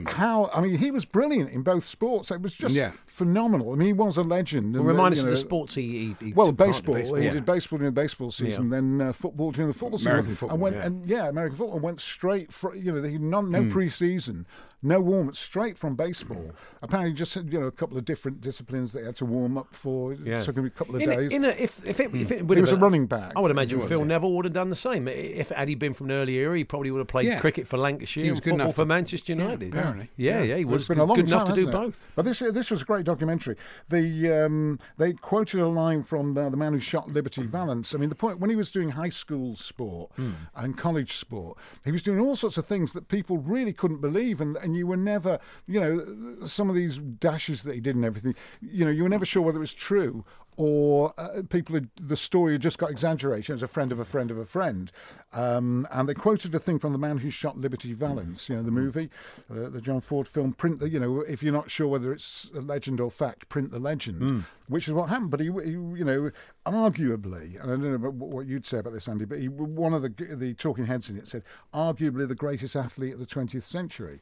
[0.07, 0.49] How?
[0.53, 2.31] I mean, he was brilliant in both sports.
[2.31, 2.91] It was just Yeah.
[3.13, 3.71] Phenomenal.
[3.71, 4.73] I mean, he was a legend.
[4.73, 6.71] Well, and, remind uh, us of the sports he, he, he Well, took part in
[6.71, 6.95] baseball.
[6.95, 7.17] baseball.
[7.17, 7.34] He Yeah.
[7.34, 10.56] did baseball during the baseball season, then uh, football during the football American season, football,
[10.56, 10.86] and went yeah.
[10.86, 14.47] and yeah, American football and went straight for you know he no, no pre-season,
[14.84, 16.52] no warm up, straight from baseball.
[16.82, 19.74] Apparently, just you know a couple of different disciplines that he had to warm up
[19.74, 20.13] for.
[20.13, 20.41] Yeah.
[20.41, 21.34] It took him a couple of in a, days.
[21.34, 23.32] in a, if if it, if it would He have was a running back.
[23.36, 24.06] I would imagine was, Phil yeah.
[24.06, 25.08] Neville would have done the same.
[25.08, 27.39] If had he been from an earlier era, he probably would have played Yeah.
[27.39, 29.69] cricket for Lancashire He was and good football for to- Manchester United.
[29.74, 30.10] apparently.
[30.17, 31.72] Yeah, yeah, he was It's been a long good time, enough to do it?
[31.72, 32.08] both.
[32.15, 33.56] But this this was a great documentary.
[33.89, 37.96] The um, they quoted a line from uh, the man who shot Liberty Valance.
[37.96, 40.32] I mean, the point when he was doing high school sport Hmm.
[40.56, 44.41] and college sport, he was doing all sorts of things that people really couldn't believe,
[44.41, 48.05] and and you were never, you know, some of these dashes that he did and
[48.05, 50.25] everything, you know, you were never sure whether it was true.
[50.55, 54.05] Or uh, people had the story had just got exaggerated as a friend of a
[54.05, 54.91] friend of a friend,
[55.33, 58.62] um, and they quoted a thing from the man who shot Liberty Valance, you know,
[58.62, 59.09] the movie,
[59.49, 60.53] uh, the John Ford film.
[60.53, 63.71] Print the, you know, if you're not sure whether it's a legend or fact, print
[63.71, 65.31] the legend, which is what happened.
[65.31, 66.29] But he, he you know,
[66.67, 69.95] arguably, and I don't know about what you'd say about this, Andy, but he, one
[69.95, 71.41] of the the talking heads in it said,
[71.73, 74.21] arguably the greatest athlete of the 20th century.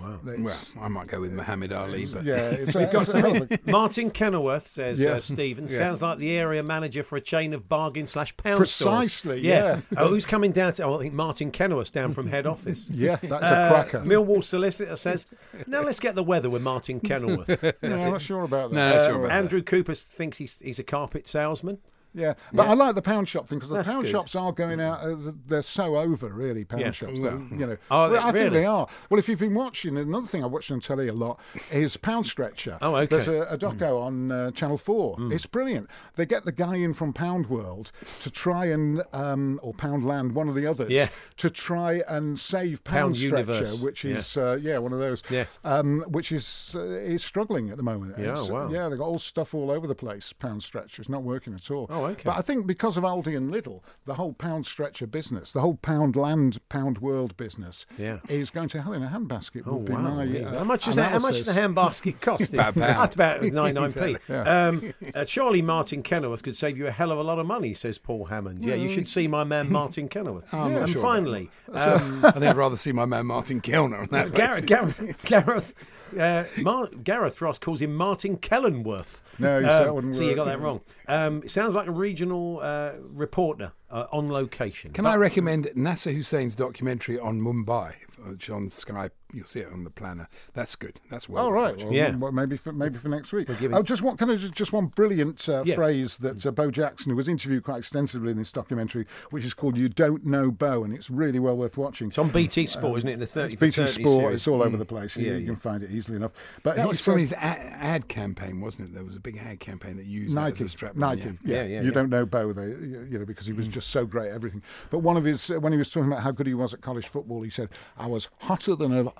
[0.00, 0.18] Wow.
[0.38, 3.50] Well, I might go with Muhammad Ali, but yeah, it's, We've it's a hell of
[3.52, 5.10] a- Martin Kenilworth says Yeah.
[5.12, 5.78] uh, Stephen Yeah.
[5.78, 9.42] sounds like the area manager for a chain of bargain slash pound Precisely, stores.
[9.42, 9.80] yeah.
[9.96, 10.84] oh, who's coming down to?
[10.84, 12.88] Oh, I think Martin Kenilworth's down from head office.
[12.90, 14.00] Yeah, that's Uh, a cracker.
[14.06, 15.26] Millwall solicitor says,
[15.66, 17.48] "Now let's get the weather with Martin Kenilworth."
[17.82, 18.76] no, I'm not sure about that.
[18.76, 19.34] No, not sure Uh, about that.
[19.38, 21.78] Andrew Cooper thinks he's he's a carpet salesman.
[22.12, 24.10] Yeah, but I like the pound shop thing because the That's pound good.
[24.10, 25.00] shops are going out.
[25.00, 26.64] Uh, they're so over, really.
[26.64, 26.90] Pound Yeah.
[26.90, 27.30] shops, you
[27.66, 27.76] know.
[27.90, 28.88] Well, they- I think they are.
[29.08, 31.38] Well, if you've been watching, another thing I watch on telly a lot
[31.70, 32.78] is Pound Stretcher.
[32.82, 33.06] Oh, okay.
[33.06, 35.16] There's a, a doco on uh, Channel Four.
[35.32, 35.88] It's brilliant.
[36.16, 37.92] They get the guy in from Pound World
[38.22, 41.08] to try and um, or Pound Land, one of the others, Yeah.
[41.36, 43.82] to try and save Pound Pound, Stretcher, Universe.
[43.82, 44.16] which Yeah.
[44.16, 45.22] is uh, yeah one of those.
[45.30, 45.44] Yeah.
[45.64, 48.16] Um, which is uh, is struggling at the moment.
[48.18, 48.68] Yeah, wow.
[48.68, 50.32] Yeah, they've got all stuff all over the place.
[50.32, 51.02] Pound Stretcher.
[51.02, 51.86] It's not working at all.
[51.88, 52.22] Oh, okay.
[52.24, 55.74] But I think because of Aldi and Lidl, the whole pound stretcher business, the whole
[55.76, 58.18] pound land, pound world business, Yeah.
[58.28, 59.62] is going to hell in a handbasket.
[59.66, 60.00] Oh would be wow!
[60.16, 61.12] my, uh, how much is that?
[61.12, 62.52] How much does the handbasket cost?
[62.52, 62.96] About a pound.
[62.96, 64.00] That's about ninety nine p.
[64.10, 64.34] Exactly.
[64.36, 67.74] Um, uh, surely Martin Kenilworth could save you a hell of a lot of money,
[67.74, 68.64] says Paul Hammond.
[68.64, 70.48] Yeah, you should see my man Martin Kenilworth.
[70.52, 73.60] Oh, I'm not and sure finally, um, I think I'd rather see my man Martin
[73.60, 74.32] Kelner on that.
[74.34, 74.66] Gareth, basis.
[74.66, 75.74] Gareth, Gareth,
[76.18, 79.20] uh, Mar- Gareth Ross calls him Martin Kellenworth.
[79.38, 80.80] No, you Um, that wouldn't so you got that wrong.
[81.08, 84.92] Um, it sounds like a regional uh, reporter uh, on location.
[84.92, 87.94] Can I recommend Nasser Hussain's documentary on Mumbai,
[88.26, 90.28] which is on Sky you'll see it on the planner.
[90.54, 91.00] That's good.
[91.10, 91.50] That's well.
[91.50, 91.86] Worth right, watching.
[91.88, 92.16] well, Yeah.
[92.16, 93.48] well, maybe for maybe for next week.
[93.48, 95.76] give it- Oh, just one kind of just, just one brilliant uh, Yes.
[95.76, 99.54] phrase that uh, Bo Jackson, who was interviewed quite extensively in this documentary, which is
[99.54, 102.08] called "You Don't Know Bo," and it's really well worth watching.
[102.08, 103.12] It's on BT Sport, isn't it?
[103.14, 104.16] In the 30 It's BT 30 Sport.
[104.20, 104.34] series.
[104.36, 104.78] It's all over Mm.
[104.78, 105.16] the place.
[105.16, 105.46] Yeah, you, you yeah.
[105.46, 106.32] can find it easily enough.
[106.62, 108.94] But That he was from said- his ad, ad campaign, wasn't it?
[108.94, 110.96] There was a big ad campaign that used that Nike, as a strap.
[110.96, 111.90] Nike, yeah, Yeah, yeah, you yeah.
[111.94, 114.62] don't know Bo, they, you know, because he was just so great at everything.
[114.90, 116.80] But one of his, uh, when he was talking about how good he was at
[116.80, 117.68] college football, he said,
[117.98, 119.12] "I was hotter than a,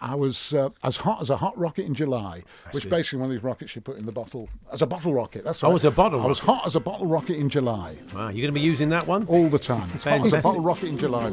[0.00, 2.90] I was uh, as hot as a hot rocket in July," which good.
[2.90, 5.44] basically one of these rockets you put in the bottle as a bottle rocket.
[5.44, 5.74] That's Oh, right.
[5.76, 8.46] as a bottle I was hot as a bottle rocket in July, Wow, you're going
[8.46, 9.26] to be using that one?
[9.26, 9.88] all the time.
[9.94, 11.30] It's hot as a bottle rocket in July.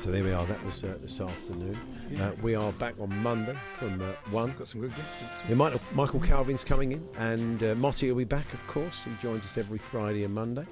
[0.00, 0.44] So there we are.
[0.46, 1.78] That was uh, this afternoon.
[2.20, 4.54] Uh, we are back on Monday from uh, 1.
[4.58, 5.22] Got some good guests.
[5.48, 9.04] Yeah, Michael, Michael Calvin's coming in, and uh, Motti will be back, of course.
[9.04, 10.66] He joins us every Friday and Monday.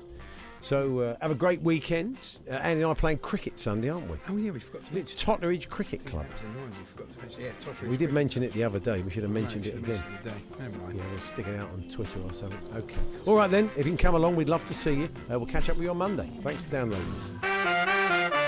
[0.62, 2.18] So uh, have a great weekend.
[2.48, 4.18] Uh, Andy and I are playing cricket Sunday, aren't we?
[4.28, 5.16] Oh yeah, we forgot to mention.
[5.16, 6.26] Totteridge Cricket Club.
[6.28, 6.70] That was annoying.
[6.70, 7.42] We forgot to mention.
[7.42, 9.00] Yeah, Totteridge We did Cricket mention it the other day.
[9.00, 9.96] We should have mentioned No, it again.
[9.96, 10.60] have mentioned it.
[10.60, 10.98] Never mind.
[10.98, 12.76] Yeah, we'll stick it out on Twitter or something.
[12.76, 13.00] Okay.
[13.26, 13.70] All right then.
[13.76, 15.08] If you can come along, we'd love to see you.
[15.30, 16.28] Uh, we'll catch up with you on Monday.
[16.42, 18.40] Thanks for downloading us.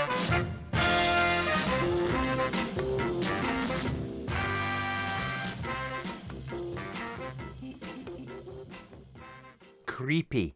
[9.85, 10.55] Creepy.